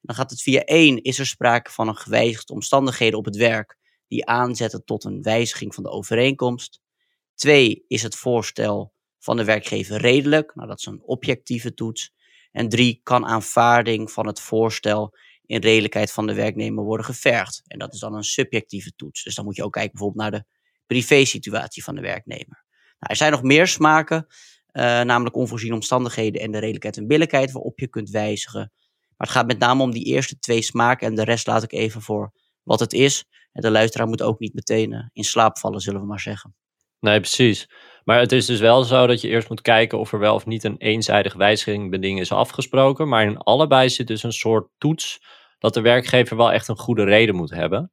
Dan 0.00 0.16
gaat 0.16 0.30
het 0.30 0.42
via 0.42 0.60
één, 0.60 1.02
is 1.02 1.18
er 1.18 1.26
sprake 1.26 1.70
van 1.70 1.88
een 1.88 1.96
gewijzigde 1.96 2.52
omstandigheden 2.52 3.18
op 3.18 3.24
het 3.24 3.36
werk 3.36 3.76
die 4.08 4.26
aanzetten 4.26 4.84
tot 4.84 5.04
een 5.04 5.22
wijziging 5.22 5.74
van 5.74 5.82
de 5.82 5.90
overeenkomst. 5.90 6.80
Twee, 7.34 7.84
is 7.88 8.02
het 8.02 8.16
voorstel 8.16 8.92
van 9.18 9.36
de 9.36 9.44
werkgever 9.44 10.00
redelijk? 10.00 10.54
Nou, 10.54 10.68
dat 10.68 10.78
is 10.78 10.86
een 10.86 11.02
objectieve 11.02 11.74
toets. 11.74 12.12
En 12.52 12.68
drie, 12.68 13.00
kan 13.02 13.26
aanvaarding 13.26 14.10
van 14.10 14.26
het 14.26 14.40
voorstel 14.40 15.16
in 15.46 15.60
redelijkheid 15.60 16.12
van 16.12 16.26
de 16.26 16.34
werknemer 16.34 16.84
worden 16.84 17.06
gevergd? 17.06 17.62
En 17.66 17.78
dat 17.78 17.94
is 17.94 18.00
dan 18.00 18.14
een 18.14 18.24
subjectieve 18.24 18.92
toets. 18.96 19.22
Dus 19.22 19.34
dan 19.34 19.44
moet 19.44 19.56
je 19.56 19.64
ook 19.64 19.72
kijken 19.72 19.92
bijvoorbeeld 19.92 20.30
naar 20.30 20.40
de 20.40 20.46
privé-situatie 20.86 21.84
van 21.84 21.94
de 21.94 22.00
werknemer. 22.00 22.64
Nou, 22.98 23.10
er 23.10 23.16
zijn 23.16 23.32
nog 23.32 23.42
meer 23.42 23.66
smaken. 23.66 24.26
Uh, 24.76 24.82
namelijk 24.82 25.36
onvoorziene 25.36 25.74
omstandigheden 25.74 26.40
en 26.40 26.50
de 26.50 26.58
redelijkheid 26.58 26.96
en 26.96 27.06
billijkheid 27.06 27.52
waarop 27.52 27.78
je 27.78 27.88
kunt 27.88 28.10
wijzigen. 28.10 28.72
Maar 29.16 29.26
het 29.26 29.36
gaat 29.36 29.46
met 29.46 29.58
name 29.58 29.82
om 29.82 29.90
die 29.90 30.04
eerste 30.04 30.38
twee 30.38 30.62
smaken 30.62 31.06
en 31.06 31.14
de 31.14 31.24
rest 31.24 31.46
laat 31.46 31.62
ik 31.62 31.72
even 31.72 32.02
voor 32.02 32.32
wat 32.62 32.80
het 32.80 32.92
is. 32.92 33.24
En 33.52 33.62
de 33.62 33.70
luisteraar 33.70 34.06
moet 34.06 34.22
ook 34.22 34.38
niet 34.38 34.54
meteen 34.54 34.92
uh, 34.92 35.00
in 35.12 35.24
slaap 35.24 35.58
vallen, 35.58 35.80
zullen 35.80 36.00
we 36.00 36.06
maar 36.06 36.20
zeggen. 36.20 36.54
Nee, 37.00 37.20
precies. 37.20 37.68
Maar 38.04 38.18
het 38.18 38.32
is 38.32 38.46
dus 38.46 38.60
wel 38.60 38.84
zo 38.84 39.06
dat 39.06 39.20
je 39.20 39.28
eerst 39.28 39.48
moet 39.48 39.60
kijken 39.60 39.98
of 39.98 40.12
er 40.12 40.18
wel 40.18 40.34
of 40.34 40.46
niet 40.46 40.64
een 40.64 40.76
eenzijdig 40.76 41.34
wijzigingbeding 41.34 42.20
is 42.20 42.32
afgesproken. 42.32 43.08
Maar 43.08 43.24
in 43.24 43.38
allebei 43.38 43.88
zit 43.88 44.06
dus 44.06 44.22
een 44.22 44.32
soort 44.32 44.68
toets 44.78 45.18
dat 45.58 45.74
de 45.74 45.80
werkgever 45.80 46.36
wel 46.36 46.52
echt 46.52 46.68
een 46.68 46.78
goede 46.78 47.04
reden 47.04 47.34
moet 47.34 47.50
hebben. 47.50 47.92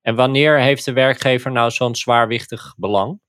En 0.00 0.14
wanneer 0.14 0.60
heeft 0.60 0.84
de 0.84 0.92
werkgever 0.92 1.52
nou 1.52 1.70
zo'n 1.70 1.96
zwaarwichtig 1.96 2.74
belang? 2.76 3.20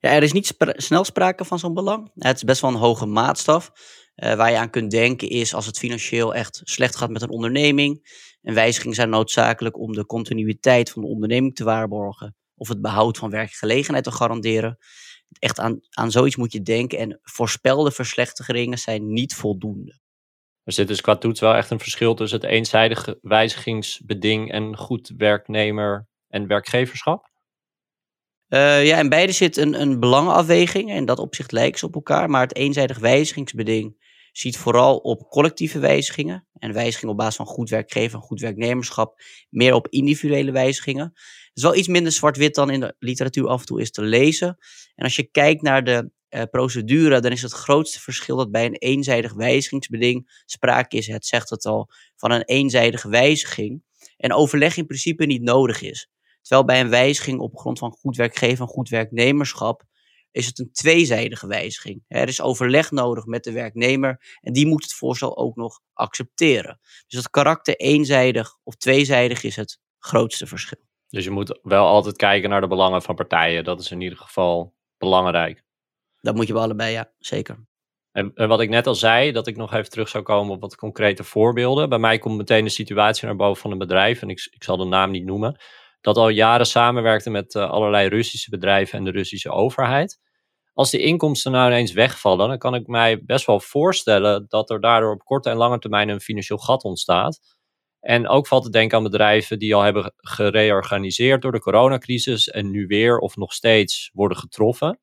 Ja, 0.00 0.10
er 0.10 0.22
is 0.22 0.32
niet 0.32 0.54
snel 0.58 1.04
sprake 1.04 1.44
van 1.44 1.58
zo'n 1.58 1.74
belang. 1.74 2.10
Het 2.14 2.36
is 2.36 2.44
best 2.44 2.60
wel 2.60 2.70
een 2.70 2.76
hoge 2.76 3.06
maatstaf. 3.06 3.70
Uh, 4.16 4.34
waar 4.34 4.50
je 4.50 4.56
aan 4.56 4.70
kunt 4.70 4.90
denken 4.90 5.28
is 5.28 5.54
als 5.54 5.66
het 5.66 5.78
financieel 5.78 6.34
echt 6.34 6.60
slecht 6.64 6.96
gaat 6.96 7.10
met 7.10 7.22
een 7.22 7.30
onderneming. 7.30 8.16
Een 8.42 8.54
wijziging 8.54 8.94
zijn 8.94 9.08
noodzakelijk 9.08 9.78
om 9.78 9.92
de 9.92 10.06
continuïteit 10.06 10.90
van 10.90 11.02
de 11.02 11.08
onderneming 11.08 11.54
te 11.54 11.64
waarborgen. 11.64 12.36
Of 12.54 12.68
het 12.68 12.80
behoud 12.80 13.18
van 13.18 13.30
werkgelegenheid 13.30 14.04
te 14.04 14.12
garanderen. 14.12 14.78
Echt 15.38 15.58
aan, 15.58 15.80
aan 15.90 16.10
zoiets 16.10 16.36
moet 16.36 16.52
je 16.52 16.62
denken. 16.62 16.98
En 16.98 17.20
voorspelde 17.22 17.90
verslechteringen 17.90 18.78
zijn 18.78 19.12
niet 19.12 19.34
voldoende. 19.34 20.00
Er 20.62 20.72
zit 20.72 20.88
dus 20.88 21.00
qua 21.00 21.16
toets 21.16 21.40
wel 21.40 21.54
echt 21.54 21.70
een 21.70 21.80
verschil 21.80 22.14
tussen 22.14 22.40
het 22.40 22.50
eenzijdige 22.50 23.18
wijzigingsbeding 23.22 24.52
en 24.52 24.76
goed 24.76 25.12
werknemer 25.16 26.06
en 26.28 26.46
werkgeverschap? 26.46 27.30
Uh, 28.48 28.86
ja, 28.86 28.98
in 28.98 29.08
beide 29.08 29.32
zit 29.32 29.56
een, 29.56 29.80
een 29.80 30.00
belangenafweging. 30.00 30.90
En 30.90 31.04
dat 31.04 31.18
opzicht 31.18 31.52
lijken 31.52 31.78
ze 31.78 31.86
op 31.86 31.94
elkaar. 31.94 32.30
Maar 32.30 32.42
het 32.42 32.56
eenzijdig 32.56 32.98
wijzigingsbeding 32.98 33.96
ziet 34.32 34.56
vooral 34.56 34.96
op 34.96 35.28
collectieve 35.28 35.78
wijzigingen 35.78 36.46
en 36.58 36.72
wijzigingen 36.72 37.10
op 37.10 37.16
basis 37.16 37.36
van 37.36 37.46
goed 37.46 37.70
werkgever 37.70 38.18
en 38.18 38.24
goed 38.24 38.40
werknemerschap, 38.40 39.20
meer 39.50 39.74
op 39.74 39.88
individuele 39.88 40.52
wijzigingen. 40.52 41.04
Het 41.14 41.50
is 41.54 41.62
wel 41.62 41.74
iets 41.74 41.88
minder 41.88 42.12
zwart-wit 42.12 42.54
dan 42.54 42.70
in 42.70 42.80
de 42.80 42.94
literatuur 42.98 43.48
af 43.48 43.60
en 43.60 43.66
toe 43.66 43.80
is 43.80 43.90
te 43.90 44.02
lezen. 44.02 44.58
En 44.94 45.04
als 45.04 45.16
je 45.16 45.30
kijkt 45.30 45.62
naar 45.62 45.84
de 45.84 46.10
uh, 46.30 46.42
procedure, 46.50 47.20
dan 47.20 47.32
is 47.32 47.42
het 47.42 47.52
grootste 47.52 48.00
verschil 48.00 48.36
dat 48.36 48.50
bij 48.50 48.64
een 48.64 48.76
eenzijdig 48.76 49.32
wijzigingsbeding 49.34 50.42
sprake 50.44 50.96
is, 50.96 51.06
het 51.06 51.26
zegt 51.26 51.50
het 51.50 51.64
al, 51.64 51.90
van 52.16 52.30
een 52.30 52.44
eenzijdige 52.44 53.08
wijziging 53.08 53.82
en 54.16 54.32
overleg 54.32 54.76
in 54.76 54.86
principe 54.86 55.24
niet 55.24 55.42
nodig 55.42 55.82
is. 55.82 56.08
Terwijl 56.48 56.64
bij 56.64 56.80
een 56.80 56.90
wijziging 56.90 57.40
op 57.40 57.56
grond 57.56 57.78
van 57.78 57.90
goed 57.90 58.16
werkgever 58.16 58.60
en 58.60 58.72
goed 58.72 58.88
werknemerschap 58.88 59.82
is 60.30 60.46
het 60.46 60.58
een 60.58 60.72
tweezijdige 60.72 61.46
wijziging. 61.46 62.04
Er 62.06 62.28
is 62.28 62.40
overleg 62.40 62.90
nodig 62.90 63.24
met 63.26 63.44
de 63.44 63.52
werknemer 63.52 64.38
en 64.40 64.52
die 64.52 64.66
moet 64.66 64.82
het 64.82 64.94
voorstel 64.94 65.36
ook 65.36 65.56
nog 65.56 65.80
accepteren. 65.92 66.80
Dus 67.06 67.18
het 67.18 67.30
karakter 67.30 67.76
eenzijdig 67.76 68.58
of 68.62 68.74
tweezijdig 68.74 69.42
is 69.42 69.56
het 69.56 69.78
grootste 69.98 70.46
verschil. 70.46 70.78
Dus 71.08 71.24
je 71.24 71.30
moet 71.30 71.58
wel 71.62 71.86
altijd 71.86 72.16
kijken 72.16 72.50
naar 72.50 72.60
de 72.60 72.66
belangen 72.66 73.02
van 73.02 73.14
partijen. 73.14 73.64
Dat 73.64 73.80
is 73.80 73.90
in 73.90 74.00
ieder 74.00 74.18
geval 74.18 74.74
belangrijk. 74.98 75.62
Dat 76.20 76.34
moet 76.34 76.46
je 76.46 76.52
bij 76.52 76.62
allebei, 76.62 76.92
ja, 76.92 77.12
zeker. 77.18 77.66
En, 78.12 78.32
en, 78.34 78.48
wat 78.48 78.60
ik 78.60 78.68
net 78.68 78.86
al 78.86 78.94
zei, 78.94 79.32
dat 79.32 79.46
ik 79.46 79.56
nog 79.56 79.72
even 79.72 79.90
terug 79.90 80.08
zou 80.08 80.24
komen 80.24 80.54
op 80.54 80.60
wat 80.60 80.76
concrete 80.76 81.24
voorbeelden. 81.24 81.88
Bij 81.88 81.98
mij 81.98 82.18
komt 82.18 82.36
meteen 82.36 82.64
de 82.64 82.70
situatie 82.70 83.26
naar 83.26 83.36
boven 83.36 83.62
van 83.62 83.70
een 83.70 83.78
bedrijf, 83.78 84.22
en 84.22 84.28
ik, 84.28 84.48
ik 84.50 84.64
zal 84.64 84.76
de 84.76 84.84
naam 84.84 85.10
niet 85.10 85.24
noemen, 85.24 85.60
dat 86.08 86.16
al 86.16 86.28
jaren 86.28 86.66
samenwerkte 86.66 87.30
met 87.30 87.54
uh, 87.54 87.70
allerlei 87.70 88.08
Russische 88.08 88.50
bedrijven 88.50 88.98
en 88.98 89.04
de 89.04 89.10
Russische 89.10 89.50
overheid. 89.50 90.18
Als 90.72 90.90
die 90.90 91.00
inkomsten 91.00 91.52
nou 91.52 91.70
ineens 91.70 91.92
wegvallen, 91.92 92.48
dan 92.48 92.58
kan 92.58 92.74
ik 92.74 92.86
mij 92.86 93.24
best 93.24 93.46
wel 93.46 93.60
voorstellen 93.60 94.44
dat 94.48 94.70
er 94.70 94.80
daardoor 94.80 95.12
op 95.12 95.24
korte 95.24 95.50
en 95.50 95.56
lange 95.56 95.78
termijn 95.78 96.08
een 96.08 96.20
financieel 96.20 96.58
gat 96.58 96.84
ontstaat. 96.84 97.40
En 98.00 98.28
ook 98.28 98.46
valt 98.46 98.64
te 98.64 98.70
denken 98.70 98.96
aan 98.96 99.02
bedrijven 99.02 99.58
die 99.58 99.74
al 99.74 99.82
hebben 99.82 100.12
gereorganiseerd 100.16 101.42
door 101.42 101.52
de 101.52 101.60
coronacrisis 101.60 102.48
en 102.48 102.70
nu 102.70 102.86
weer 102.86 103.18
of 103.18 103.36
nog 103.36 103.52
steeds 103.52 104.10
worden 104.12 104.38
getroffen. 104.38 105.00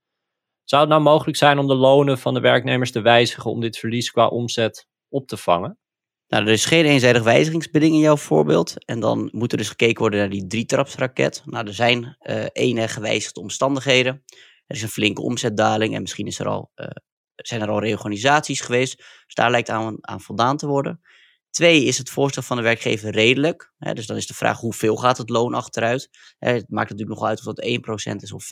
Zou 0.63 0.81
het 0.81 0.91
nou 0.91 1.01
mogelijk 1.01 1.37
zijn 1.37 1.59
om 1.59 1.67
de 1.67 1.75
lonen 1.75 2.17
van 2.17 2.33
de 2.33 2.39
werknemers 2.39 2.91
te 2.91 3.01
wijzigen 3.01 3.51
om 3.51 3.61
dit 3.61 3.77
verlies 3.77 4.11
qua 4.11 4.27
omzet 4.27 4.87
op 5.09 5.27
te 5.27 5.37
vangen? 5.37 5.79
Nou, 6.27 6.45
er 6.45 6.51
is 6.51 6.65
geen 6.65 6.85
eenzijdig 6.85 7.23
wijzigingsbeding 7.23 7.93
in 7.93 7.99
jouw 7.99 8.17
voorbeeld. 8.17 8.85
En 8.85 8.99
dan 8.99 9.29
moet 9.31 9.51
er 9.51 9.57
dus 9.57 9.69
gekeken 9.69 9.99
worden 9.99 10.19
naar 10.19 10.29
die 10.29 10.47
drietrapsraket. 10.47 11.41
Nou, 11.45 11.67
er 11.67 11.73
zijn 11.73 12.17
uh, 12.19 12.45
ene 12.51 12.87
gewijzigde 12.87 13.39
omstandigheden. 13.39 14.23
Er 14.67 14.75
is 14.75 14.81
een 14.81 14.89
flinke 14.89 15.21
omzetdaling 15.21 15.95
en 15.95 16.01
misschien 16.01 16.27
is 16.27 16.39
er 16.39 16.47
al, 16.47 16.71
uh, 16.75 16.87
zijn 17.35 17.61
er 17.61 17.69
al 17.69 17.79
reorganisaties 17.79 18.61
geweest. 18.61 18.97
Dus 18.97 19.33
daar 19.33 19.51
lijkt 19.51 19.69
aan, 19.69 19.97
aan 20.01 20.21
voldaan 20.21 20.57
te 20.57 20.67
worden. 20.67 21.01
Twee, 21.49 21.83
is 21.83 21.97
het 21.97 22.09
voorstel 22.09 22.41
van 22.41 22.57
de 22.57 22.63
werkgever 22.63 23.11
redelijk? 23.11 23.73
Dus 23.77 24.05
dan 24.05 24.17
is 24.17 24.27
de 24.27 24.33
vraag 24.33 24.59
hoeveel 24.59 24.95
gaat 24.95 25.17
het 25.17 25.29
loon 25.29 25.53
achteruit? 25.53 26.09
Hè, 26.37 26.53
het 26.53 26.69
maakt 26.69 26.89
natuurlijk 26.89 27.19
nog 27.19 27.29
uit 27.29 27.39
of 27.39 27.53
dat 27.53 27.65
1% 28.11 28.15
is 28.15 28.33
of 28.33 28.45
5%. 28.45 28.47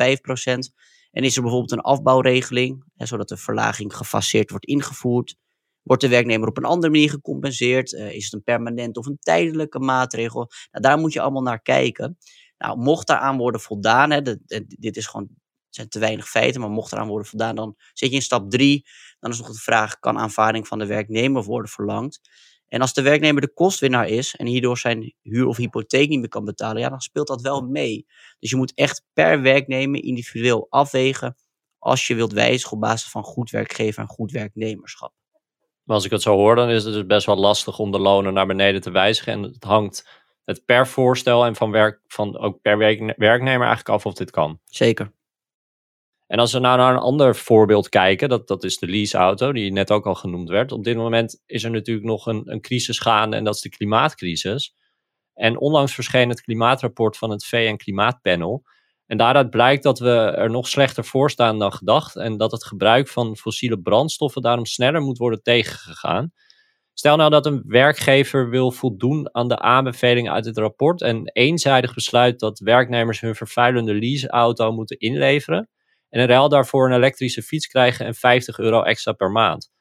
En 1.12 1.24
is 1.24 1.36
er 1.36 1.42
bijvoorbeeld 1.42 1.72
een 1.72 1.80
afbouwregeling, 1.80 2.84
zodat 2.96 3.27
de 3.27 3.38
verlaging 3.38 3.96
gefaseerd 3.96 4.50
wordt 4.50 4.65
ingevoerd? 4.65 5.36
Wordt 5.84 6.02
de 6.02 6.08
werknemer 6.08 6.48
op 6.48 6.58
een 6.58 6.63
andere 6.63 6.92
manier 6.92 7.10
gecompenseerd? 7.10 7.92
Uh, 7.92 8.12
is 8.12 8.24
het 8.24 8.34
een 8.34 8.44
permanent 8.44 8.98
of 8.98 9.06
een 9.06 9.18
tijdelijke 9.20 9.80
maatregel? 9.80 10.50
Nou, 10.72 10.84
daar 10.84 10.98
moet 10.98 11.13
je 11.13 11.22
allemaal 11.22 11.42
naar 11.42 11.62
kijken. 11.62 12.18
Nou, 12.58 12.78
mocht 12.78 13.08
daaraan 13.08 13.38
worden 13.38 13.62
voldaan, 13.62 14.12
hè, 14.12 14.22
dit 14.68 14.98
is 14.98 15.08
gewoon, 15.08 15.30
zijn 15.70 15.90
te 15.90 16.00
weinig 16.00 16.30
feiten, 16.30 16.62
maar 16.62 16.70
mocht 16.70 16.92
eraan 16.92 17.08
worden 17.08 17.28
voldaan, 17.28 17.56
dan 17.56 17.75
zit 17.94 18.10
je 18.10 18.16
in 18.16 18.22
stap 18.22 18.52
drie. 18.52 18.86
Dan 19.20 19.32
is 19.32 19.38
nog 19.38 19.48
de 19.48 19.60
vraag, 19.60 20.00
kan 20.00 20.18
aanvaarding 20.18 20.68
van 20.68 20.80
de 20.80 20.86
werknemer 20.86 21.44
worden 21.44 21.72
verlangd? 21.72 22.20
En 22.68 22.82
als 22.82 22.94
de 22.94 23.02
werknemer 23.02 23.42
de 23.42 23.54
kostwinnaar 23.54 24.08
is 24.08 24.36
en 24.36 24.46
hierdoor 24.46 24.78
zijn 24.78 25.13
huur 25.22 25.48
of 25.48 25.58
hypotheek 25.58 26.10
niet 26.10 26.20
meer 26.20 26.30
kan 26.30 26.46
betalen, 26.46 26.82
ja, 26.82 26.90
dan 26.90 27.02
speelt 27.02 27.28
dat 27.28 27.42
wel 27.42 27.62
mee. 27.62 28.06
Dus 28.40 28.50
je 28.50 28.56
moet 28.56 28.74
echt 28.75 29.04
per 29.13 29.42
werknemer 29.42 30.04
individueel 30.04 30.68
afwegen 30.70 31.36
als 31.80 32.08
je 32.08 32.16
wilt 32.16 32.34
wijzigen 32.34 32.72
op 32.72 32.80
basis 32.80 33.10
van 33.10 33.24
goed 33.24 33.50
werkgever 33.50 34.02
en 34.02 34.08
goed 34.10 34.32
werknemerschap. 34.32 35.13
Maar 35.84 35.96
als 35.96 36.06
ik 36.06 36.12
het 36.12 36.22
zo 36.22 36.36
hoor, 36.36 36.56
dan 36.56 36.70
is 36.70 36.84
het 36.84 36.94
dus 36.94 37.06
best 37.06 37.25
wel 37.25 37.38
lastig 37.38 37.80
om 37.80 37.92
de 37.92 38.00
lonen 38.00 38.34
naar 38.34 38.46
beneden 38.46 38.82
te 38.82 38.92
wijzigen. 38.92 39.34
En 39.34 39.42
het 39.42 39.63
hangt 39.63 40.22
het 40.46 40.66
per 40.66 40.88
voorstel 40.88 41.46
en 41.46 41.56
van, 41.56 41.72
werk, 41.72 42.00
van 42.08 42.38
ook 42.38 42.62
per 42.62 42.78
werknemer 43.18 43.68
eigenlijk 43.68 43.90
af 43.90 44.06
of 44.06 44.13
dit 44.13 44.32
kan. 44.32 44.60
Zeker. 44.66 45.12
En 46.28 46.40
als 46.40 46.54
we 46.54 46.60
nou 46.60 46.78
naar 46.78 46.94
een 46.94 47.00
ander 47.00 47.36
voorbeeld 47.36 47.90
kijken, 47.90 48.30
dat, 48.30 48.48
dat 48.48 48.63
is 48.63 48.78
de 48.78 48.88
leaseauto, 48.88 49.52
die 49.52 49.72
net 49.72 49.92
ook 49.92 50.06
al 50.06 50.16
genoemd 50.16 50.50
werd. 50.50 50.72
Op 50.72 50.84
dit 50.84 50.96
moment 50.96 51.42
is 51.46 51.63
er 51.63 51.72
natuurlijk 51.72 52.06
nog 52.06 52.25
een, 52.25 52.42
een 52.46 52.62
crisis 52.62 53.00
gaande 53.00 53.38
en 53.38 53.44
dat 53.44 53.56
is 53.56 53.62
de 53.62 53.70
klimaatcrisis. 53.70 54.75
En 55.34 55.60
onlangs 55.60 55.94
verscheen 55.94 56.30
het 56.30 56.42
klimaatrapport 56.42 57.18
van 57.18 57.30
het 57.30 57.46
VN 57.46 57.75
Klimaatpanel. 57.75 58.63
En 59.05 59.17
daaruit 59.17 59.50
blijkt 59.50 59.83
dat 59.83 60.00
we 60.00 60.10
er 60.15 60.50
nog 60.50 60.67
slechter 60.67 61.05
voor 61.05 61.29
staan 61.29 61.60
dan 61.60 61.74
gedacht. 61.74 62.15
En 62.15 62.38
dat 62.38 62.51
het 62.51 62.65
gebruik 62.65 63.07
van 63.07 63.38
fossiele 63.38 63.79
brandstoffen 63.79 64.41
daarom 64.41 64.65
sneller 64.65 65.01
moet 65.01 65.17
worden 65.17 65.41
tegengegaan. 65.41 66.31
Stel 66.93 67.15
nou 67.15 67.29
dat 67.29 67.45
een 67.45 67.63
werkgever 67.65 68.50
wil 68.50 68.72
voldoen 68.72 69.36
aan 69.36 69.48
de 69.48 69.60
aanbevelingen 69.60 70.31
uit 70.31 70.45
het 70.45 70.57
rapport 70.57 71.01
en 71.01 71.29
eenzijdig 71.31 71.93
besluit 71.93 72.39
dat 72.39 72.60
werknemers 72.60 73.19
hun 73.19 73.36
vervuilende 73.36 73.93
leaseauto 73.93 74.72
moeten 74.72 75.00
inleveren 75.00 75.69
en 76.10 76.19
in 76.22 76.27
ruil 76.27 76.50
daarvoor 76.50 76.86
een 76.86 76.95
elektrische 76.95 77.41
fiets 77.41 77.67
krijgen 77.67 78.05
en 78.05 78.15
50 78.15 78.57
euro 78.57 78.81
extra 78.81 79.12
per 79.12 79.31
maand. 79.31 79.72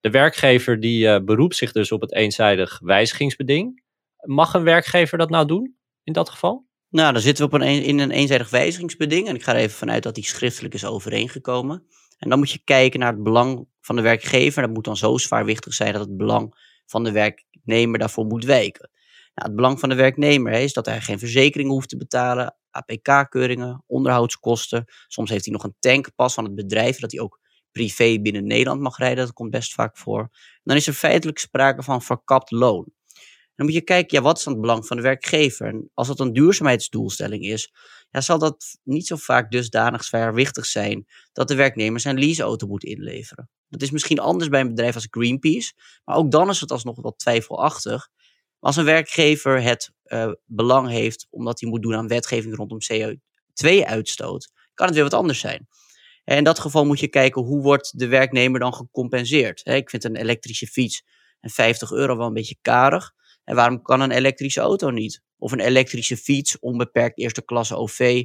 De 0.00 0.10
werkgever 0.10 0.80
die 0.80 1.06
uh, 1.06 1.18
beroept 1.24 1.56
zich 1.56 1.72
dus 1.72 1.92
op 1.92 2.00
het 2.00 2.14
eenzijdig 2.14 2.78
wijzigingsbeding. 2.82 3.82
Mag 4.20 4.54
een 4.54 4.62
werkgever 4.62 5.18
dat 5.18 5.30
nou 5.30 5.46
doen 5.46 5.76
in 6.02 6.12
dat 6.12 6.30
geval? 6.30 6.67
Nou, 6.90 7.12
dan 7.12 7.22
zitten 7.22 7.48
we 7.48 7.54
op 7.54 7.60
een, 7.60 7.82
in 7.84 7.98
een 7.98 8.10
eenzijdig 8.10 8.50
wijzigingsbeding. 8.50 9.28
En 9.28 9.34
ik 9.34 9.42
ga 9.42 9.52
er 9.52 9.58
even 9.58 9.76
vanuit 9.76 10.02
dat 10.02 10.14
die 10.14 10.24
schriftelijk 10.24 10.74
is 10.74 10.84
overeengekomen. 10.84 11.86
En 12.18 12.28
dan 12.28 12.38
moet 12.38 12.50
je 12.50 12.60
kijken 12.64 13.00
naar 13.00 13.12
het 13.12 13.22
belang 13.22 13.66
van 13.80 13.96
de 13.96 14.02
werkgever. 14.02 14.62
Dat 14.62 14.74
moet 14.74 14.84
dan 14.84 14.96
zo 14.96 15.18
zwaarwichtig 15.18 15.74
zijn 15.74 15.92
dat 15.92 16.00
het 16.00 16.16
belang 16.16 16.54
van 16.86 17.04
de 17.04 17.12
werknemer 17.12 17.98
daarvoor 17.98 18.24
moet 18.24 18.44
wijken. 18.44 18.90
Nou, 19.34 19.48
het 19.48 19.56
belang 19.56 19.80
van 19.80 19.88
de 19.88 19.94
werknemer 19.94 20.52
is 20.52 20.72
dat 20.72 20.86
hij 20.86 21.00
geen 21.00 21.18
verzekering 21.18 21.70
hoeft 21.70 21.88
te 21.88 21.96
betalen, 21.96 22.56
APK-keuringen, 22.70 23.84
onderhoudskosten. 23.86 24.84
Soms 25.06 25.30
heeft 25.30 25.44
hij 25.44 25.54
nog 25.54 25.64
een 25.64 25.76
tankpas 25.78 26.34
van 26.34 26.44
het 26.44 26.54
bedrijf 26.54 26.98
dat 26.98 27.12
hij 27.12 27.20
ook 27.20 27.40
privé 27.72 28.18
binnen 28.20 28.46
Nederland 28.46 28.80
mag 28.80 28.98
rijden. 28.98 29.24
Dat 29.24 29.34
komt 29.34 29.50
best 29.50 29.74
vaak 29.74 29.96
voor. 29.96 30.28
dan 30.62 30.76
is 30.76 30.86
er 30.86 30.92
feitelijk 30.92 31.38
sprake 31.38 31.82
van 31.82 32.02
verkapt 32.02 32.50
loon. 32.50 32.92
Dan 33.58 33.66
moet 33.66 33.76
je 33.76 33.82
kijken, 33.82 34.16
ja, 34.16 34.22
wat 34.22 34.38
is 34.38 34.44
dan 34.44 34.52
het 34.52 34.62
belang 34.62 34.86
van 34.86 34.96
de 34.96 35.02
werkgever? 35.02 35.66
En 35.66 35.90
als 35.94 36.06
dat 36.06 36.20
een 36.20 36.32
duurzaamheidsdoelstelling 36.32 37.44
is, 37.44 37.72
ja, 38.10 38.20
zal 38.20 38.38
dat 38.38 38.78
niet 38.82 39.06
zo 39.06 39.16
vaak 39.16 39.50
dusdanig 39.50 40.04
zwaarwichtig 40.04 40.66
zijn 40.66 41.06
dat 41.32 41.48
de 41.48 41.54
werknemer 41.54 42.00
zijn 42.00 42.18
leaseauto 42.18 42.66
moet 42.66 42.84
inleveren. 42.84 43.50
Dat 43.68 43.82
is 43.82 43.90
misschien 43.90 44.18
anders 44.18 44.48
bij 44.48 44.60
een 44.60 44.68
bedrijf 44.68 44.94
als 44.94 45.06
Greenpeace, 45.10 45.72
maar 46.04 46.16
ook 46.16 46.30
dan 46.30 46.48
is 46.48 46.60
het 46.60 46.70
alsnog 46.70 47.00
wat 47.00 47.18
twijfelachtig. 47.18 48.08
als 48.58 48.76
een 48.76 48.84
werkgever 48.84 49.62
het 49.62 49.90
uh, 50.04 50.32
belang 50.44 50.88
heeft 50.88 51.26
omdat 51.30 51.60
hij 51.60 51.68
moet 51.68 51.82
doen 51.82 51.94
aan 51.94 52.08
wetgeving 52.08 52.56
rondom 52.56 52.78
CO2-uitstoot, 52.92 54.50
kan 54.74 54.86
het 54.86 54.94
weer 54.94 55.04
wat 55.04 55.14
anders 55.14 55.38
zijn. 55.38 55.68
En 56.24 56.36
in 56.36 56.44
dat 56.44 56.58
geval 56.58 56.84
moet 56.84 57.00
je 57.00 57.08
kijken 57.08 57.42
hoe 57.42 57.62
wordt 57.62 57.98
de 57.98 58.06
werknemer 58.06 58.60
dan 58.60 58.74
gecompenseerd. 58.74 59.66
Ik 59.66 59.90
vind 59.90 60.04
een 60.04 60.16
elektrische 60.16 60.66
fiets 60.66 61.02
en 61.40 61.50
50 61.50 61.92
euro 61.92 62.16
wel 62.16 62.26
een 62.26 62.32
beetje 62.32 62.58
karig. 62.62 63.16
En 63.48 63.54
waarom 63.54 63.82
kan 63.82 64.00
een 64.00 64.10
elektrische 64.10 64.60
auto 64.60 64.90
niet? 64.90 65.22
Of 65.38 65.52
een 65.52 65.60
elektrische 65.60 66.16
fiets, 66.16 66.58
onbeperkt 66.58 67.18
eerste 67.18 67.44
klasse 67.44 67.76
OV. 67.76 68.24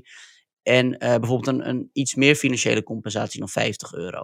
En 0.62 0.86
uh, 0.86 0.98
bijvoorbeeld 1.00 1.48
een, 1.48 1.70
een, 1.70 1.89
iets 1.94 2.15
meer 2.15 2.36
financiële 2.36 2.84
compensatie 2.84 3.39
dan 3.39 3.50
50 3.50 3.94
euro. 3.94 4.22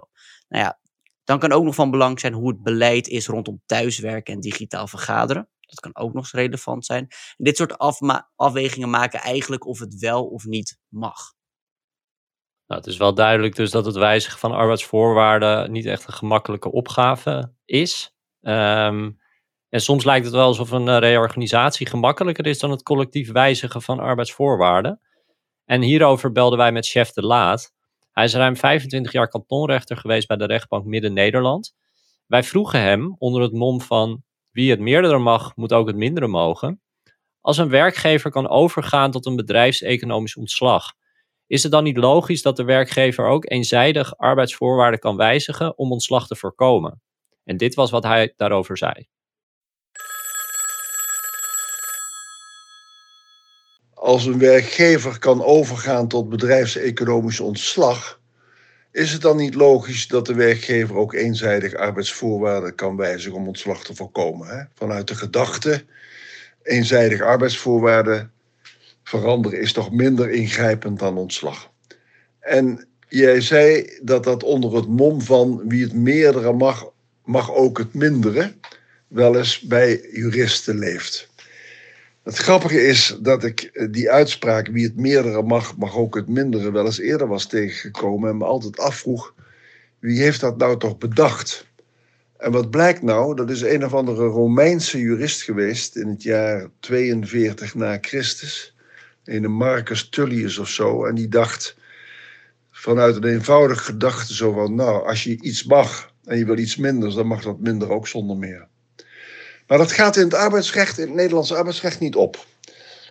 Nou 0.48 0.64
ja, 0.64 0.80
dan 1.24 1.38
kan 1.38 1.52
ook 1.52 1.64
nog 1.64 1.74
van 1.74 1.90
belang 1.90 2.20
zijn 2.20 2.32
hoe 2.32 2.48
het 2.48 2.62
beleid 2.62 3.08
is 3.08 3.26
rondom 3.26 3.62
thuiswerken 3.66 4.34
en 4.34 4.40
digitaal 4.40 4.86
vergaderen. 4.86 5.48
Dat 5.60 5.80
kan 5.80 5.96
ook 5.96 6.12
nog 6.12 6.30
relevant 6.30 6.84
zijn. 6.84 7.06
En 7.08 7.44
dit 7.44 7.56
soort 7.56 7.78
afwegingen 8.36 8.90
maken 8.90 9.20
eigenlijk 9.20 9.66
of 9.66 9.78
het 9.78 9.98
wel 9.98 10.26
of 10.26 10.44
niet 10.44 10.78
mag. 10.88 11.32
Nou, 12.66 12.80
het 12.80 12.90
is 12.90 12.96
wel 12.96 13.14
duidelijk 13.14 13.56
dus 13.56 13.70
dat 13.70 13.84
het 13.84 13.96
wijzigen 13.96 14.38
van 14.38 14.52
arbeidsvoorwaarden 14.52 15.72
niet 15.72 15.86
echt 15.86 16.06
een 16.06 16.12
gemakkelijke 16.12 16.72
opgave 16.72 17.52
is. 17.64 18.14
Um, 18.40 19.19
en 19.70 19.80
soms 19.80 20.04
lijkt 20.04 20.24
het 20.24 20.34
wel 20.34 20.46
alsof 20.46 20.70
een 20.70 20.88
eh, 20.88 20.98
reorganisatie 20.98 21.86
gemakkelijker 21.86 22.46
is 22.46 22.58
dan 22.58 22.70
het 22.70 22.82
collectief 22.82 23.32
wijzigen 23.32 23.82
van 23.82 24.00
arbeidsvoorwaarden. 24.00 25.00
En 25.64 25.82
hierover 25.82 26.32
belden 26.32 26.58
wij 26.58 26.72
met 26.72 26.86
chef 26.86 27.12
De 27.12 27.22
Laat. 27.22 27.72
Hij 28.12 28.24
is 28.24 28.34
ruim 28.34 28.56
25 28.56 29.12
jaar 29.12 29.28
kantonrechter 29.28 29.96
geweest 29.96 30.28
bij 30.28 30.36
de 30.36 30.44
rechtbank 30.44 30.84
Midden-Nederland. 30.84 31.74
Wij 32.26 32.42
vroegen 32.42 32.80
hem 32.80 33.14
onder 33.18 33.42
het 33.42 33.52
mom 33.52 33.80
van 33.80 34.22
wie 34.50 34.70
het 34.70 34.80
meerdere 34.80 35.18
mag, 35.18 35.56
moet 35.56 35.72
ook 35.72 35.86
het 35.86 35.96
mindere 35.96 36.26
mogen. 36.26 36.82
Als 37.40 37.58
een 37.58 37.68
werkgever 37.68 38.30
kan 38.30 38.48
overgaan 38.48 39.10
tot 39.10 39.26
een 39.26 39.36
bedrijfseconomisch 39.36 40.36
ontslag, 40.36 40.92
is 41.46 41.62
het 41.62 41.72
dan 41.72 41.84
niet 41.84 41.96
logisch 41.96 42.42
dat 42.42 42.56
de 42.56 42.64
werkgever 42.64 43.26
ook 43.26 43.50
eenzijdig 43.50 44.16
arbeidsvoorwaarden 44.16 45.00
kan 45.00 45.16
wijzigen 45.16 45.78
om 45.78 45.92
ontslag 45.92 46.26
te 46.26 46.36
voorkomen? 46.36 47.02
En 47.44 47.56
dit 47.56 47.74
was 47.74 47.90
wat 47.90 48.04
hij 48.04 48.32
daarover 48.36 48.76
zei. 48.76 49.08
Als 54.00 54.26
een 54.26 54.38
werkgever 54.38 55.18
kan 55.18 55.44
overgaan 55.44 56.08
tot 56.08 56.28
bedrijfseconomisch 56.28 57.40
ontslag, 57.40 58.20
is 58.92 59.12
het 59.12 59.22
dan 59.22 59.36
niet 59.36 59.54
logisch 59.54 60.08
dat 60.08 60.26
de 60.26 60.34
werkgever 60.34 60.96
ook 60.96 61.14
eenzijdig 61.14 61.74
arbeidsvoorwaarden 61.74 62.74
kan 62.74 62.96
wijzigen 62.96 63.36
om 63.36 63.46
ontslag 63.46 63.84
te 63.84 63.94
voorkomen? 63.94 64.48
Hè? 64.48 64.62
Vanuit 64.74 65.08
de 65.08 65.14
gedachte, 65.14 65.84
eenzijdig 66.62 67.20
arbeidsvoorwaarden 67.20 68.32
veranderen 69.02 69.60
is 69.60 69.72
toch 69.72 69.90
minder 69.90 70.30
ingrijpend 70.30 70.98
dan 70.98 71.16
ontslag. 71.16 71.70
En 72.38 72.86
jij 73.08 73.40
zei 73.40 73.90
dat 74.02 74.24
dat 74.24 74.42
onder 74.42 74.76
het 74.76 74.88
mom 74.88 75.20
van 75.20 75.68
wie 75.68 75.82
het 75.82 75.94
meerdere 75.94 76.52
mag, 76.52 76.90
mag 77.24 77.54
ook 77.54 77.78
het 77.78 77.94
mindere, 77.94 78.54
wel 79.08 79.36
eens 79.36 79.60
bij 79.60 80.08
juristen 80.12 80.78
leeft. 80.78 81.29
Het 82.22 82.36
grappige 82.36 82.82
is 82.82 83.18
dat 83.20 83.44
ik 83.44 83.60
eh, 83.60 83.86
die 83.90 84.10
uitspraak, 84.10 84.66
wie 84.66 84.84
het 84.84 84.96
meerdere 84.96 85.42
mag, 85.42 85.76
mag 85.76 85.96
ook 85.96 86.14
het 86.14 86.28
mindere, 86.28 86.72
wel 86.72 86.84
eens 86.84 86.98
eerder 86.98 87.26
was 87.26 87.46
tegengekomen 87.46 88.30
en 88.30 88.36
me 88.36 88.44
altijd 88.44 88.78
afvroeg, 88.78 89.34
wie 89.98 90.20
heeft 90.20 90.40
dat 90.40 90.56
nou 90.56 90.78
toch 90.78 90.98
bedacht? 90.98 91.66
En 92.36 92.52
wat 92.52 92.70
blijkt 92.70 93.02
nou? 93.02 93.34
Dat 93.36 93.50
is 93.50 93.60
een 93.60 93.84
of 93.84 93.94
andere 93.94 94.26
Romeinse 94.26 94.98
jurist 94.98 95.42
geweest 95.42 95.96
in 95.96 96.08
het 96.08 96.22
jaar 96.22 96.68
42 96.80 97.74
na 97.74 97.98
Christus. 98.00 98.76
Een 99.24 99.52
Marcus 99.52 100.08
Tullius 100.08 100.58
of 100.58 100.68
zo. 100.68 101.04
En 101.04 101.14
die 101.14 101.28
dacht 101.28 101.76
vanuit 102.70 103.16
een 103.16 103.24
eenvoudige 103.24 103.82
gedachte 103.82 104.34
zo 104.34 104.52
van, 104.52 104.74
nou, 104.74 105.06
als 105.06 105.24
je 105.24 105.42
iets 105.42 105.64
mag 105.64 106.12
en 106.24 106.38
je 106.38 106.44
wil 106.44 106.58
iets 106.58 106.76
minder, 106.76 107.14
dan 107.14 107.26
mag 107.26 107.42
dat 107.42 107.60
minder 107.60 107.90
ook 107.90 108.08
zonder 108.08 108.36
meer. 108.36 108.68
Maar 109.70 109.78
dat 109.78 109.92
gaat 109.92 110.16
in 110.16 110.22
het 110.22 110.34
arbeidsrecht, 110.34 110.98
in 110.98 111.06
het 111.06 111.14
Nederlandse 111.14 111.56
arbeidsrecht 111.56 112.00
niet 112.00 112.16
op. 112.16 112.46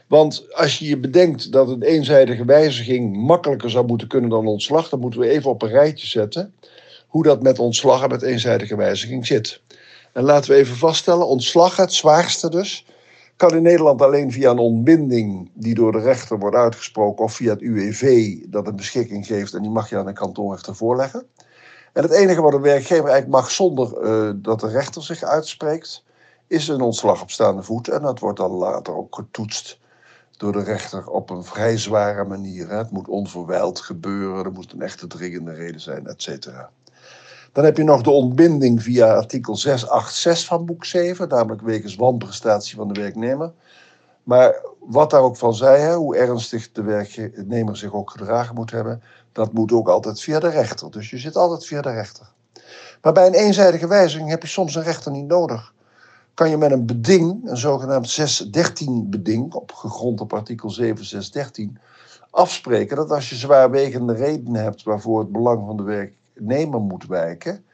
Want 0.08 0.46
als 0.54 0.80
je 0.80 0.88
je 0.88 0.98
bedenkt 0.98 1.52
dat 1.52 1.70
een 1.70 1.82
eenzijdige 1.82 2.46
wijziging 2.46 3.16
makkelijker 3.16 3.70
zou 3.70 3.86
moeten 3.86 4.08
kunnen 4.08 4.30
dan 4.30 4.48
ontslag, 4.48 4.90
dan 4.90 5.00
moeten 5.00 5.20
we 5.20 5.30
even 5.30 5.50
op 5.50 5.62
een 5.62 5.70
rijtje 5.70 6.08
zetten 6.08 6.54
hoe 7.08 7.24
dat 7.24 7.42
met 7.42 7.60
ontslag 7.60 8.04
en 8.04 8.10
met 8.10 8.22
eenzijdige 8.22 8.76
wijziging 8.76 9.26
zit. 9.26 9.62
En 10.14 10.24
laten 10.24 10.52
we 10.52 10.58
even 10.58 10.76
vaststellen, 10.76 11.28
ontslag, 11.28 11.76
het 11.76 11.94
zwaarste 11.94 12.50
dus, 12.50 12.86
kan 13.36 13.56
in 13.56 13.62
Nederland 13.62 14.02
alleen 14.02 14.32
via 14.32 14.52
een 14.52 14.58
ontbinding 14.58 15.50
die 15.54 15.76
door 15.76 15.92
de 15.92 16.02
rechter 16.02 16.40
wordt 16.40 16.56
uitgesproken 16.56 17.24
of 17.24 17.34
via 17.34 17.50
het 17.50 17.62
UWV 17.62 18.36
dat 18.48 18.68
een 18.68 18.76
beschikking 18.76 19.26
geeft 19.26 19.54
en 19.54 19.62
die 19.62 19.72
mag 19.72 19.90
je 19.90 19.98
aan 19.98 20.06
de 20.06 20.14
kantonrechter 20.14 20.76
voorleggen. 20.76 21.24
En 21.94 22.04
het 22.04 22.12
enige 22.12 22.42
wat 22.42 22.54
een 22.54 22.62
werkgever 22.62 23.10
eigenlijk 23.10 23.42
mag 23.42 23.52
zonder 23.52 24.04
uh, 24.04 24.32
dat 24.36 24.60
de 24.60 24.70
rechter 24.70 25.04
zich 25.04 25.24
uitspreekt, 25.24 26.04
is 26.50 26.68
een 26.68 26.82
ontslag 26.82 27.22
op 27.22 27.32
staande 27.32 27.64
voet. 27.64 27.88
En 27.88 28.02
dat 28.02 28.20
wordt 28.20 28.38
dan 28.38 28.52
later 28.52 28.96
ook 28.96 29.16
getoetst 29.16 29.80
door 30.38 30.52
de 30.52 30.64
rechter 30.64 31.08
op 31.08 31.30
een 31.30 31.44
vrij 31.44 31.78
zware 31.78 32.24
manier. 32.24 32.70
Het 32.70 32.92
moet 32.92 33.08
onverwijld 33.08 33.80
gebeuren, 33.80 34.46
er 34.46 34.52
moet 34.52 34.72
een 34.72 34.82
echte 34.82 35.08
dringende 35.08 35.54
reden 35.54 35.82
zijn, 35.82 36.08
et 36.08 36.22
cetera. 36.22 36.70
Dan 37.52 37.64
heb 37.64 37.78
je 37.78 37.84
nog 37.84 38.02
de 38.02 38.10
ontbinding 38.10 38.84
via 38.84 39.16
artikel 39.16 39.56
686 39.56 40.48
van 40.48 40.66
boek 40.66 40.86
7, 40.86 41.28
namelijk 41.28 41.62
wegens 41.62 41.96
wanprestatie 41.96 42.76
van 42.76 42.88
de 42.88 43.00
werknemer. 43.00 43.52
Maar 44.24 44.62
wat 44.80 45.10
daar 45.10 45.22
ook 45.22 45.38
van 45.38 45.56
zij, 45.56 45.94
hoe 45.94 46.18
ernstig 46.18 46.72
de 46.72 46.84
werknemer 46.84 47.78
zich 47.78 47.94
ook 47.94 48.12
gedragen 48.12 48.56
moet 48.56 48.72
hebben, 48.72 49.04
dat 49.32 49.54
moet 49.54 49.72
ook 49.72 49.90
altijd 49.90 50.22
via 50.22 50.40
de 50.40 50.50
rechter. 50.50 50.92
Dus 50.92 51.10
je 51.10 51.18
zit 51.18 51.36
altijd 51.36 51.66
via 51.66 51.82
de 51.82 51.92
rechter. 51.92 52.32
Maar 53.02 53.14
bij 53.14 53.28
een 53.28 53.34
eenzijdige 53.34 53.88
wijziging 53.88 54.30
heb 54.30 54.42
je 54.42 54.48
soms 54.48 54.76
een 54.76 54.84
rechter 54.84 55.12
niet 55.12 55.28
nodig 55.28 55.74
kan 56.40 56.50
je 56.50 56.58
met 56.58 56.72
een 56.72 56.86
beding, 56.86 57.50
een 57.50 57.58
zogenaamd 57.58 58.10
613 58.10 59.10
beding, 59.10 59.54
op 59.54 59.72
gegrond 59.72 60.22
op 60.22 60.34
artikel 60.34 60.70
7613, 60.70 61.78
afspreken 62.30 62.96
dat 62.96 63.12
als 63.12 63.30
je 63.30 63.36
zwaarwegende 63.36 64.14
redenen 64.14 64.64
hebt 64.64 64.84
waarvoor 64.84 65.20
het 65.20 65.32
belang 65.32 65.66
van 65.66 65.78
de 65.78 65.84
werknemer 65.84 66.80
moet 66.80 67.06
wijken, 67.06 67.66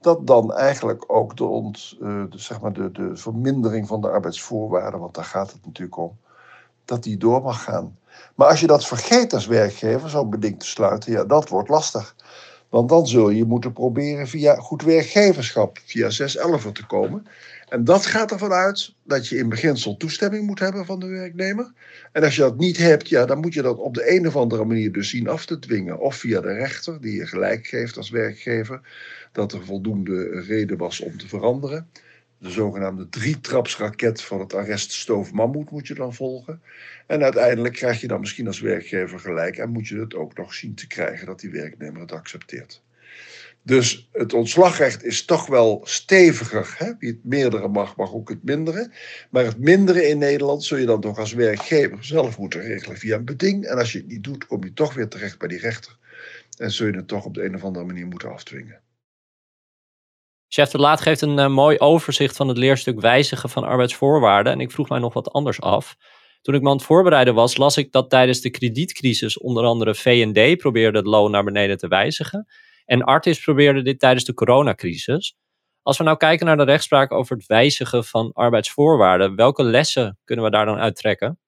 dat 0.00 0.26
dan 0.26 0.54
eigenlijk 0.54 1.04
ook 1.06 1.36
de, 1.36 1.44
ont, 1.44 1.96
uh, 2.00 2.22
de, 2.30 2.38
zeg 2.38 2.60
maar 2.60 2.72
de, 2.72 2.92
de 2.92 3.16
vermindering 3.16 3.86
van 3.86 4.00
de 4.00 4.08
arbeidsvoorwaarden, 4.08 5.00
want 5.00 5.14
daar 5.14 5.24
gaat 5.24 5.52
het 5.52 5.66
natuurlijk 5.66 5.98
om, 5.98 6.16
dat 6.84 7.02
die 7.02 7.16
door 7.16 7.42
mag 7.42 7.62
gaan. 7.62 7.98
Maar 8.34 8.48
als 8.48 8.60
je 8.60 8.66
dat 8.66 8.86
vergeet 8.86 9.32
als 9.32 9.46
werkgever, 9.46 10.10
zo'n 10.10 10.30
beding 10.30 10.58
te 10.58 10.66
sluiten, 10.66 11.12
ja, 11.12 11.24
dat 11.24 11.48
wordt 11.48 11.68
lastig. 11.68 12.14
Want 12.70 12.88
dan 12.88 13.06
zul 13.06 13.30
je 13.30 13.44
moeten 13.44 13.72
proberen 13.72 14.28
via 14.28 14.54
goed 14.54 14.82
werkgeverschap, 14.82 15.78
via 15.84 16.10
611 16.10 16.72
te 16.72 16.86
komen. 16.86 17.26
En 17.68 17.84
dat 17.84 18.06
gaat 18.06 18.30
ervan 18.30 18.52
uit 18.52 18.94
dat 19.04 19.28
je 19.28 19.36
in 19.36 19.48
beginsel 19.48 19.96
toestemming 19.96 20.46
moet 20.46 20.58
hebben 20.58 20.86
van 20.86 21.00
de 21.00 21.06
werknemer. 21.06 21.72
En 22.12 22.22
als 22.22 22.36
je 22.36 22.40
dat 22.40 22.58
niet 22.58 22.76
hebt, 22.76 23.08
ja, 23.08 23.26
dan 23.26 23.38
moet 23.40 23.54
je 23.54 23.62
dat 23.62 23.78
op 23.78 23.94
de 23.94 24.16
een 24.16 24.26
of 24.26 24.36
andere 24.36 24.64
manier 24.64 24.92
dus 24.92 25.08
zien 25.08 25.28
af 25.28 25.46
te 25.46 25.58
dwingen. 25.58 26.00
Of 26.00 26.16
via 26.16 26.40
de 26.40 26.52
rechter, 26.52 27.00
die 27.00 27.14
je 27.14 27.26
gelijk 27.26 27.66
geeft 27.66 27.96
als 27.96 28.10
werkgever, 28.10 28.80
dat 29.32 29.52
er 29.52 29.64
voldoende 29.64 30.40
reden 30.40 30.76
was 30.76 31.00
om 31.00 31.18
te 31.18 31.28
veranderen. 31.28 31.88
De 32.40 32.50
zogenaamde 32.50 33.08
drietrapsraket 33.08 34.22
van 34.22 34.40
het 34.40 34.54
arrest 34.54 34.92
Stoof 34.92 35.32
Mammoet 35.32 35.70
moet 35.70 35.86
je 35.86 35.94
dan 35.94 36.14
volgen. 36.14 36.62
En 37.06 37.22
uiteindelijk 37.22 37.74
krijg 37.74 38.00
je 38.00 38.06
dan 38.06 38.20
misschien 38.20 38.46
als 38.46 38.60
werkgever 38.60 39.18
gelijk 39.18 39.56
en 39.56 39.70
moet 39.70 39.88
je 39.88 39.98
het 39.98 40.14
ook 40.14 40.36
nog 40.36 40.54
zien 40.54 40.74
te 40.74 40.86
krijgen 40.86 41.26
dat 41.26 41.40
die 41.40 41.50
werknemer 41.50 42.00
het 42.00 42.12
accepteert. 42.12 42.82
Dus 43.62 44.08
het 44.12 44.32
ontslagrecht 44.32 45.04
is 45.04 45.24
toch 45.24 45.46
wel 45.46 45.80
steviger. 45.84 46.74
Hè? 46.78 46.92
Wie 46.98 47.10
het 47.10 47.24
meerdere 47.24 47.68
mag, 47.68 47.96
mag 47.96 48.12
ook 48.12 48.28
het 48.28 48.44
mindere. 48.44 48.90
Maar 49.30 49.44
het 49.44 49.58
mindere 49.58 50.08
in 50.08 50.18
Nederland 50.18 50.64
zul 50.64 50.78
je 50.78 50.86
dan 50.86 51.00
toch 51.00 51.18
als 51.18 51.32
werkgever 51.32 52.04
zelf 52.04 52.38
moeten 52.38 52.60
regelen 52.60 52.96
via 52.96 53.16
een 53.16 53.24
beding. 53.24 53.66
En 53.66 53.78
als 53.78 53.92
je 53.92 53.98
het 53.98 54.08
niet 54.08 54.24
doet, 54.24 54.46
kom 54.46 54.64
je 54.64 54.72
toch 54.72 54.94
weer 54.94 55.08
terecht 55.08 55.38
bij 55.38 55.48
die 55.48 55.58
rechter. 55.58 55.96
En 56.56 56.70
zul 56.70 56.86
je 56.86 56.96
het 56.96 57.08
toch 57.08 57.24
op 57.24 57.34
de 57.34 57.44
een 57.44 57.54
of 57.54 57.64
andere 57.64 57.84
manier 57.84 58.06
moeten 58.06 58.32
afdwingen. 58.32 58.80
Chef 60.52 60.70
de 60.70 60.78
Laat 60.78 61.00
geeft 61.00 61.20
een 61.20 61.38
uh, 61.38 61.48
mooi 61.48 61.78
overzicht 61.78 62.36
van 62.36 62.48
het 62.48 62.56
leerstuk 62.56 63.00
wijzigen 63.00 63.48
van 63.50 63.64
arbeidsvoorwaarden. 63.64 64.52
En 64.52 64.60
ik 64.60 64.70
vroeg 64.70 64.88
mij 64.88 64.98
nog 64.98 65.14
wat 65.14 65.32
anders 65.32 65.60
af. 65.60 65.96
Toen 66.42 66.54
ik 66.54 66.62
me 66.62 66.68
aan 66.68 66.76
het 66.76 66.84
voorbereiden 66.84 67.34
was, 67.34 67.56
las 67.56 67.76
ik 67.76 67.92
dat 67.92 68.10
tijdens 68.10 68.40
de 68.40 68.50
kredietcrisis 68.50 69.38
onder 69.38 69.64
andere 69.64 69.94
V&D 69.94 70.58
probeerde 70.58 70.98
het 70.98 71.06
loon 71.06 71.30
naar 71.30 71.44
beneden 71.44 71.78
te 71.78 71.88
wijzigen. 71.88 72.46
En 72.84 73.02
Artis 73.02 73.40
probeerde 73.40 73.82
dit 73.82 74.00
tijdens 74.00 74.24
de 74.24 74.34
coronacrisis. 74.34 75.36
Als 75.82 75.98
we 75.98 76.04
nou 76.04 76.16
kijken 76.16 76.46
naar 76.46 76.56
de 76.56 76.62
rechtspraak 76.62 77.12
over 77.12 77.36
het 77.36 77.46
wijzigen 77.46 78.04
van 78.04 78.32
arbeidsvoorwaarden, 78.32 79.36
welke 79.36 79.62
lessen 79.62 80.18
kunnen 80.24 80.44
we 80.44 80.50
daar 80.50 80.66
dan 80.66 80.78
uittrekken? 80.78 81.38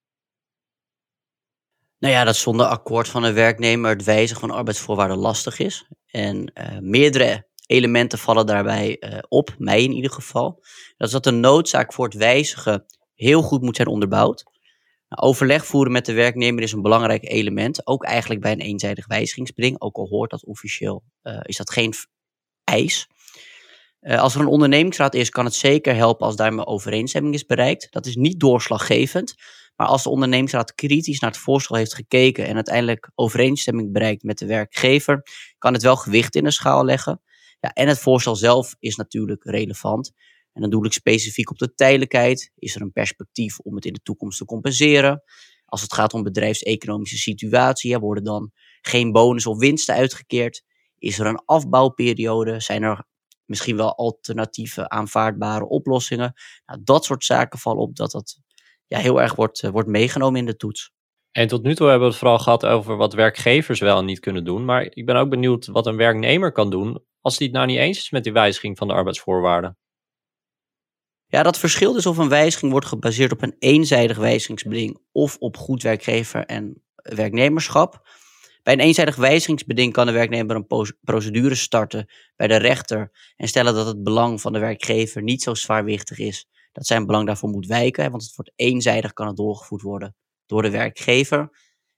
Nou 1.99 2.13
ja, 2.13 2.23
dat 2.23 2.35
zonder 2.35 2.65
akkoord 2.65 3.07
van 3.07 3.23
een 3.23 3.33
werknemer 3.33 3.89
het 3.89 4.03
wijzigen 4.03 4.41
van 4.41 4.51
arbeidsvoorwaarden 4.51 5.17
lastig 5.17 5.59
is. 5.59 5.87
En 6.05 6.51
uh, 6.53 6.79
meerdere 6.79 7.51
elementen 7.65 8.19
vallen 8.19 8.45
daarbij 8.45 8.97
uh, 8.99 9.17
op, 9.27 9.55
mij 9.57 9.83
in 9.83 9.91
ieder 9.91 10.11
geval. 10.11 10.63
Dat 10.97 11.07
is 11.07 11.13
dat 11.13 11.23
de 11.23 11.31
noodzaak 11.31 11.93
voor 11.93 12.05
het 12.05 12.13
wijzigen 12.13 12.85
heel 13.15 13.41
goed 13.41 13.61
moet 13.61 13.75
zijn 13.75 13.87
onderbouwd. 13.87 14.43
Nou, 15.09 15.27
overleg 15.27 15.65
voeren 15.65 15.91
met 15.91 16.05
de 16.05 16.13
werknemer 16.13 16.63
is 16.63 16.71
een 16.71 16.81
belangrijk 16.81 17.29
element, 17.29 17.87
ook 17.87 18.03
eigenlijk 18.03 18.41
bij 18.41 18.51
een 18.51 18.59
eenzijdig 18.59 19.07
wijzigingsbeding, 19.07 19.81
ook 19.81 19.97
al 19.97 20.07
hoort 20.07 20.29
dat 20.29 20.45
officieel, 20.45 21.03
uh, 21.23 21.39
is 21.41 21.57
dat 21.57 21.71
geen 21.71 21.93
eis. 22.63 23.07
Uh, 24.01 24.19
als 24.19 24.35
er 24.35 24.41
een 24.41 24.47
ondernemingsraad 24.47 25.13
is, 25.13 25.29
kan 25.29 25.45
het 25.45 25.53
zeker 25.53 25.95
helpen 25.95 26.25
als 26.25 26.35
daarmee 26.35 26.65
overeenstemming 26.65 27.33
is 27.33 27.45
bereikt. 27.45 27.87
Dat 27.91 28.05
is 28.05 28.15
niet 28.15 28.39
doorslaggevend, 28.39 29.35
maar 29.75 29.87
als 29.87 30.03
de 30.03 30.09
ondernemingsraad 30.09 30.75
kritisch 30.75 31.19
naar 31.19 31.31
het 31.31 31.39
voorstel 31.39 31.75
heeft 31.75 31.93
gekeken 31.93 32.47
en 32.47 32.55
uiteindelijk 32.55 33.11
overeenstemming 33.15 33.91
bereikt 33.91 34.23
met 34.23 34.37
de 34.37 34.45
werkgever, 34.45 35.21
kan 35.57 35.73
het 35.73 35.81
wel 35.83 35.95
gewicht 35.95 36.35
in 36.35 36.43
de 36.43 36.51
schaal 36.51 36.85
leggen. 36.85 37.21
Ja, 37.63 37.73
en 37.73 37.87
het 37.87 37.99
voorstel 37.99 38.35
zelf 38.35 38.75
is 38.79 38.95
natuurlijk 38.95 39.43
relevant. 39.43 40.11
En 40.53 40.61
dan 40.61 40.69
doe 40.69 40.85
ik 40.85 40.93
specifiek 40.93 41.49
op 41.49 41.57
de 41.57 41.73
tijdelijkheid. 41.73 42.51
Is 42.55 42.75
er 42.75 42.81
een 42.81 42.91
perspectief 42.91 43.59
om 43.59 43.75
het 43.75 43.85
in 43.85 43.93
de 43.93 44.01
toekomst 44.03 44.37
te 44.37 44.45
compenseren? 44.45 45.23
Als 45.65 45.81
het 45.81 45.93
gaat 45.93 46.13
om 46.13 46.23
bedrijfseconomische 46.23 47.17
situatie, 47.17 47.89
ja, 47.89 47.99
worden 47.99 48.23
dan 48.23 48.51
geen 48.81 49.11
bonus 49.11 49.45
of 49.45 49.57
winsten 49.57 49.95
uitgekeerd? 49.95 50.63
Is 50.97 51.19
er 51.19 51.25
een 51.25 51.41
afbouwperiode? 51.45 52.59
Zijn 52.59 52.83
er 52.83 53.05
misschien 53.45 53.77
wel 53.77 53.95
alternatieve 53.95 54.89
aanvaardbare 54.89 55.67
oplossingen? 55.67 56.33
Nou, 56.65 56.79
dat 56.83 57.05
soort 57.05 57.25
zaken 57.25 57.59
vallen 57.59 57.81
op 57.81 57.95
dat 57.95 58.11
dat 58.11 58.39
ja, 58.87 58.99
heel 58.99 59.21
erg 59.21 59.35
wordt, 59.35 59.63
uh, 59.63 59.71
wordt 59.71 59.89
meegenomen 59.89 60.39
in 60.39 60.45
de 60.45 60.55
toets. 60.55 60.91
En 61.31 61.47
tot 61.47 61.63
nu 61.63 61.75
toe 61.75 61.87
hebben 61.87 62.07
we 62.07 62.13
het 62.13 62.21
vooral 62.21 62.39
gehad 62.39 62.65
over 62.65 62.95
wat 62.95 63.13
werkgevers 63.13 63.79
wel 63.79 63.97
en 63.97 64.05
niet 64.05 64.19
kunnen 64.19 64.43
doen. 64.43 64.65
Maar 64.65 64.87
ik 64.89 65.05
ben 65.05 65.15
ook 65.15 65.29
benieuwd 65.29 65.65
wat 65.65 65.85
een 65.85 65.97
werknemer 65.97 66.51
kan 66.51 66.69
doen 66.69 67.11
als 67.23 67.37
hij 67.37 67.47
het 67.47 67.55
nou 67.55 67.67
niet 67.67 67.77
eens 67.77 67.97
is 67.97 68.09
met 68.09 68.23
die 68.23 68.33
wijziging 68.33 68.77
van 68.77 68.87
de 68.87 68.93
arbeidsvoorwaarden. 68.93 69.77
Ja, 71.25 71.43
dat 71.43 71.59
verschilt 71.59 71.95
dus 71.95 72.05
of 72.05 72.17
een 72.17 72.29
wijziging 72.29 72.71
wordt 72.71 72.85
gebaseerd 72.85 73.31
op 73.31 73.41
een 73.41 73.55
eenzijdig 73.59 74.17
wijzigingsbeding 74.17 74.99
of 75.11 75.37
op 75.37 75.57
goed 75.57 75.83
werkgever 75.83 76.45
en 76.45 76.83
werknemerschap. 76.95 78.07
Bij 78.63 78.73
een 78.73 78.79
eenzijdig 78.79 79.15
wijzigingsbeding 79.15 79.93
kan 79.93 80.05
de 80.05 80.11
werknemer 80.11 80.55
een 80.55 80.93
procedure 81.01 81.55
starten 81.55 82.11
bij 82.35 82.47
de 82.47 82.55
rechter 82.55 83.33
en 83.35 83.47
stellen 83.47 83.73
dat 83.73 83.87
het 83.87 84.03
belang 84.03 84.41
van 84.41 84.53
de 84.53 84.59
werkgever 84.59 85.21
niet 85.21 85.43
zo 85.43 85.53
zwaarwichtig 85.53 86.19
is 86.19 86.47
dat 86.71 86.85
zijn 86.85 87.05
belang 87.05 87.27
daarvoor 87.27 87.49
moet 87.49 87.67
wijken, 87.67 88.11
want 88.11 88.23
het 88.23 88.35
wordt 88.35 88.51
eenzijdig 88.55 89.13
kan 89.13 89.27
het 89.27 89.35
doorgevoerd 89.35 89.81
worden 89.81 90.15
door 90.45 90.61
de 90.61 90.69
werkgever. 90.69 91.39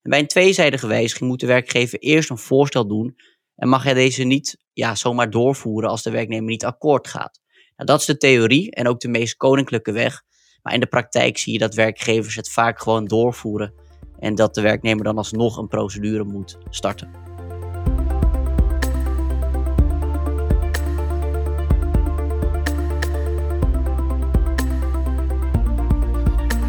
En 0.02 0.10
bij 0.10 0.20
een 0.20 0.28
tweezijdige 0.28 0.88
wijziging 0.88 1.30
moet 1.30 1.40
de 1.40 1.48
werkgever 1.48 2.00
eerst 2.00 2.30
een 2.30 2.38
voorstel 2.38 2.88
doen 2.88 3.16
en 3.56 3.68
mag 3.68 3.84
hij 3.84 3.94
deze 3.94 4.24
niet 4.24 4.58
ja, 4.74 4.96
zomaar 4.96 5.30
doorvoeren 5.30 5.90
als 5.90 6.04
de 6.04 6.12
werknemer 6.12 6.50
niet 6.50 6.66
akkoord 6.66 7.08
gaat. 7.08 7.42
Nou, 7.76 7.90
dat 7.90 8.00
is 8.00 8.06
de 8.06 8.18
theorie 8.18 8.72
en 8.72 8.88
ook 8.88 9.00
de 9.00 9.08
meest 9.08 9.38
koninklijke 9.38 9.92
weg. 9.92 10.24
Maar 10.62 10.74
in 10.74 10.80
de 10.80 10.86
praktijk 10.86 11.38
zie 11.38 11.54
je 11.54 11.60
dat 11.60 11.74
werkgevers 11.74 12.36
het 12.36 12.52
vaak 12.52 12.82
gewoon 12.82 13.06
doorvoeren 13.06 13.74
en 14.20 14.36
dat 14.36 14.56
de 14.56 14.62
werknemer 14.62 15.04
dan 15.04 15.18
alsnog 15.18 15.58
een 15.58 15.68
procedure 15.68 16.24
moet 16.24 16.58
starten. 16.70 17.12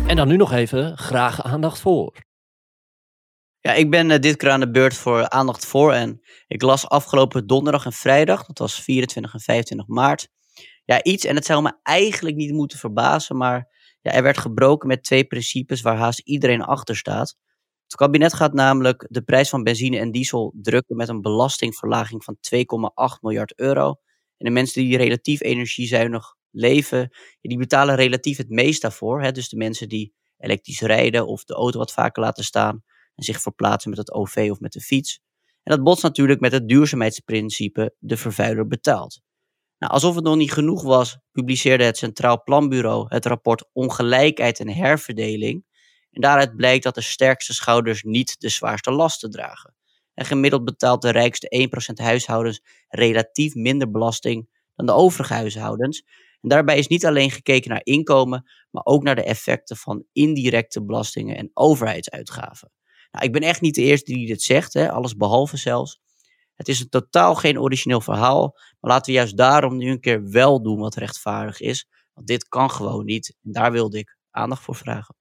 En 0.07 0.17
dan 0.17 0.29
nu 0.29 0.37
nog 0.37 0.53
even 0.53 0.99
graag 0.99 1.43
aandacht 1.43 1.79
voor. 1.79 2.26
Ja, 3.67 3.73
ik 3.73 3.91
ben 3.91 4.11
uh, 4.11 4.19
dit 4.19 4.37
keer 4.37 4.51
aan 4.51 4.61
de 4.61 4.71
beurt 4.71 4.95
voor 4.95 5.29
aandacht 5.29 5.67
voor. 5.67 5.93
En 5.93 6.21
ik 6.47 6.63
las 6.63 6.89
afgelopen 6.89 7.47
donderdag 7.47 7.85
en 7.85 7.93
vrijdag, 7.93 8.47
dat 8.47 8.59
was 8.59 8.83
24 8.83 9.35
en 9.35 9.41
25 9.41 9.87
maart. 9.87 10.29
Ja, 10.85 11.03
iets, 11.03 11.25
en 11.25 11.35
het 11.35 11.45
zou 11.45 11.63
me 11.63 11.73
eigenlijk 11.83 12.37
niet 12.37 12.53
moeten 12.53 12.79
verbazen, 12.79 13.37
maar 13.37 13.69
ja, 14.03 14.13
er 14.13 14.23
werd 14.23 14.39
gebroken 14.39 14.89
met 14.89 15.05
twee 15.05 15.25
principes 15.25 15.81
waar 15.81 15.97
haast 15.97 16.19
iedereen 16.19 16.63
achter 16.63 16.97
staat. 16.97 17.37
Het 17.83 17.95
kabinet 17.95 18.35
gaat 18.35 18.53
namelijk 18.53 19.07
de 19.09 19.23
prijs 19.23 19.49
van 19.49 19.63
benzine 19.63 19.99
en 19.99 20.13
diesel 20.13 20.55
drukken 20.63 20.97
met 20.97 21.09
een 21.09 21.21
belastingverlaging 21.21 22.25
van 22.25 22.37
2,8 22.55 23.21
miljard 23.21 23.59
euro. 23.59 23.89
En 24.37 24.47
de 24.47 24.51
mensen 24.51 24.83
die 24.83 24.97
relatief 24.97 25.43
energiezuinig 25.43 26.35
leven, 26.51 27.17
die 27.41 27.59
betalen 27.59 27.95
relatief 27.95 28.37
het 28.37 28.49
meest 28.49 28.83
daarvoor. 28.83 29.23
Hè? 29.23 29.33
Dus 29.33 29.49
de 29.49 29.57
mensen 29.57 29.89
die 29.89 30.15
elektrisch 30.39 30.81
rijden 30.81 31.27
of 31.27 31.45
de 31.45 31.55
auto 31.55 31.79
wat 31.79 31.93
vaker 31.93 32.23
laten 32.23 32.45
staan 32.45 32.85
en 33.17 33.25
zich 33.25 33.41
verplaatsen 33.41 33.91
met 33.91 33.99
het 33.99 34.13
OV 34.13 34.49
of 34.51 34.61
met 34.61 34.73
de 34.73 34.81
fiets. 34.81 35.21
En 35.63 35.77
dat 35.77 35.85
botst 35.85 36.03
natuurlijk 36.03 36.41
met 36.41 36.53
het 36.53 36.69
duurzaamheidsprincipe 36.69 37.95
de 37.99 38.17
vervuiler 38.17 38.67
betaalt. 38.67 39.21
Nou, 39.79 39.93
alsof 39.93 40.15
het 40.15 40.25
nog 40.25 40.37
niet 40.37 40.53
genoeg 40.53 40.83
was, 40.83 41.19
publiceerde 41.33 41.85
het 41.85 41.97
Centraal 41.97 42.43
Planbureau 42.43 43.07
het 43.09 43.27
rapport 43.27 43.69
Ongelijkheid 43.73 44.61
en 44.61 44.69
Herverdeling. 44.69 45.65
En 46.11 46.21
daaruit 46.21 46.57
blijkt 46.57 46.85
dat 46.85 46.95
de 46.95 47.01
sterkste 47.01 47.55
schouders 47.55 48.03
niet 48.03 48.41
de 48.41 48.49
zwaarste 48.49 48.91
lasten 48.91 49.31
dragen. 49.31 49.75
En 50.15 50.25
gemiddeld 50.25 50.65
betaalt 50.65 51.03
de 51.03 51.11
rijkste 51.11 51.69
1% 52.01 52.05
huishoudens 52.05 52.61
relatief 52.89 53.55
minder 53.55 53.91
belasting 53.91 54.49
dan 54.75 54.87
de 54.87 54.93
overige 54.93 55.35
huishoudens. 55.35 56.05
En 56.41 56.49
daarbij 56.49 56.79
is 56.79 56.87
niet 56.87 57.07
alleen 57.07 57.31
gekeken 57.31 57.71
naar 57.71 57.85
inkomen, 57.85 58.51
maar 58.71 58.85
ook 58.85 59.03
naar 59.03 59.15
de 59.15 59.25
effecten 59.25 59.77
van 59.77 60.05
indirecte 60.13 60.85
belastingen 60.85 61.37
en 61.37 61.51
overheidsuitgaven. 61.55 62.71
Nou, 63.11 63.25
ik 63.25 63.33
ben 63.33 63.43
echt 63.43 63.61
niet 63.61 63.75
de 63.75 63.83
eerste 63.83 64.13
die 64.13 64.27
dit 64.27 64.43
zegt, 64.43 64.73
hè, 64.73 64.93
alles 64.93 65.17
behalve 65.17 65.57
zelfs. 65.57 66.01
Het 66.55 66.69
is 66.69 66.81
een 66.81 66.89
totaal 66.89 67.35
geen 67.35 67.61
origineel 67.61 68.01
verhaal, 68.01 68.57
maar 68.81 68.91
laten 68.91 69.13
we 69.13 69.19
juist 69.19 69.37
daarom 69.37 69.77
nu 69.77 69.91
een 69.91 70.01
keer 70.01 70.31
wel 70.31 70.63
doen 70.63 70.79
wat 70.79 70.95
rechtvaardig 70.95 71.61
is. 71.61 71.89
Want 72.13 72.27
dit 72.27 72.49
kan 72.49 72.71
gewoon 72.71 73.05
niet 73.05 73.37
en 73.43 73.53
daar 73.53 73.73
wilde 73.73 73.99
ik 73.99 74.17
aandacht 74.31 74.63
voor 74.63 74.75
vragen. 74.75 75.15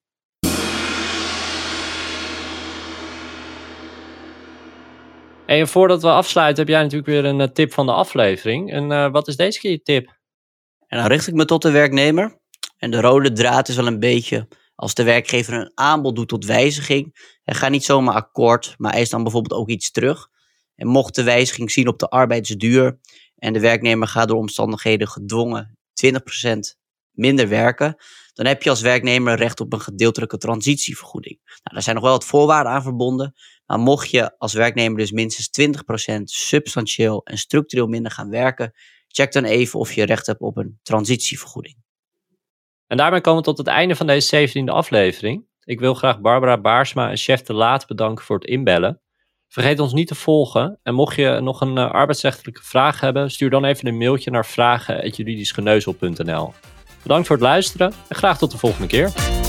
En 5.46 5.68
voordat 5.68 6.02
we 6.02 6.10
afsluiten, 6.10 6.64
heb 6.64 6.74
jij 6.74 6.82
natuurlijk 6.82 7.10
weer 7.10 7.26
een 7.26 7.42
eh, 7.42 7.48
tip 7.48 7.74
van 7.74 7.86
de 7.86 7.92
aflevering. 7.92 8.72
En 8.72 8.92
uh, 8.92 9.12
wat 9.12 9.28
is 9.28 9.36
deze 9.36 9.60
keer 9.60 9.72
je 9.72 9.82
tip? 9.82 10.18
En 10.88 10.98
dan 10.98 11.08
richt 11.08 11.28
ik 11.28 11.34
me 11.34 11.46
tot 11.46 11.62
de 11.62 11.72
werknemer. 11.72 12.40
En 12.78 12.92
de 12.92 13.02
rode 13.02 13.32
draad 13.32 13.68
is 13.68 13.76
wel 13.76 13.88
een 13.88 14.00
beetje 14.00 14.48
als 14.76 14.94
de 14.94 15.04
werkgever 15.04 15.54
een 15.54 15.72
aanbod 15.74 16.16
doet 16.16 16.28
tot 16.28 16.46
wijziging. 16.46 17.38
Ga 17.46 17.70
niet 17.70 17.84
zomaar 17.84 18.16
akkoord, 18.16 18.76
maar 18.78 18.94
eis 18.94 19.10
dan 19.10 19.24
bijvoorbeeld 19.24 19.60
ook 19.60 19.70
iets 19.70 19.92
terug. 19.92 20.28
En 20.76 20.88
mocht 20.88 21.16
de 21.16 21.24
wijziging 21.24 21.72
zien 21.72 21.88
op 21.88 22.00
de 22.00 22.10
arbeidsduur 22.10 23.00
en 23.36 23.54
de 23.54 23.60
werknemer 23.60 24.08
gaat 24.08 24.28
door 24.28 24.38
omstandigheden 24.38 25.08
gedwongen 25.08 25.78
20% 26.06 26.20
minder 27.12 27.48
werken, 27.48 27.96
dan 28.34 28.46
heb 28.46 28.64
je 28.64 28.70
als 28.70 28.82
werknemer 28.82 29.36
recht 29.36 29.60
op 29.60 29.74
een 29.74 29.82
gedeeltelijke 29.82 30.38
transitievergoeding. 30.38 31.40
Nou, 31.46 31.60
daar 31.64 31.82
zijn 31.82 31.96
nog 31.96 32.04
wel 32.04 32.14
wat 32.14 32.26
voorwaarden 32.26 32.72
aan 32.72 32.82
verbonden, 32.82 33.34
maar 33.66 33.80
mocht 33.80 34.10
je 34.10 34.38
als 34.38 34.54
werknemer 34.54 34.98
dus 34.98 35.12
minstens 35.12 35.50
20% 36.18 36.22
substantieel 36.24 37.24
en 37.24 37.38
structureel 37.38 37.88
minder 37.88 38.12
gaan 38.12 38.30
werken, 38.30 38.74
check 39.08 39.32
dan 39.32 39.44
even 39.44 39.80
of 39.80 39.94
je 39.94 40.06
recht 40.06 40.26
hebt 40.26 40.42
op 40.42 40.58
een 40.58 40.80
transitievergoeding. 40.84 41.85
En 42.88 42.98
daarmee 42.98 43.22
komen 43.22 43.40
we 43.40 43.46
tot 43.46 43.58
het 43.58 43.68
einde 43.68 43.96
van 43.96 44.08
deze 44.08 44.50
17e 44.50 44.64
aflevering. 44.66 45.46
Ik 45.64 45.80
wil 45.80 45.94
graag 45.94 46.20
Barbara 46.20 46.58
Baarsma 46.58 47.10
en 47.10 47.18
Chef 47.18 47.42
de 47.42 47.54
Laat 47.54 47.88
bedanken 47.88 48.26
voor 48.26 48.36
het 48.36 48.48
inbellen. 48.48 49.02
Vergeet 49.48 49.80
ons 49.80 49.94
niet 49.94 50.08
te 50.08 50.16
volgen. 50.16 50.80
En 50.84 50.94
mocht 50.94 51.16
je 51.16 51.40
nog 51.42 51.62
een 51.62 51.78
uh, 51.78 51.92
arbeidsrechtelijke 51.92 52.64
vraag 52.64 53.00
hebben, 53.00 53.32
stuur 53.32 53.50
dan 53.50 53.66
even 53.66 53.88
een 53.88 53.98
mailtje 53.98 54.32
naar 54.32 54.46
vragen.juridischgeneuzel.nl. 54.46 56.54
Bedankt 57.02 57.28
voor 57.28 57.36
het 57.36 57.46
luisteren 57.46 57.94
en 58.08 58.16
graag 58.16 58.38
tot 58.38 58.52
de 58.52 58.58
volgende 58.58 58.88
keer. 58.88 59.44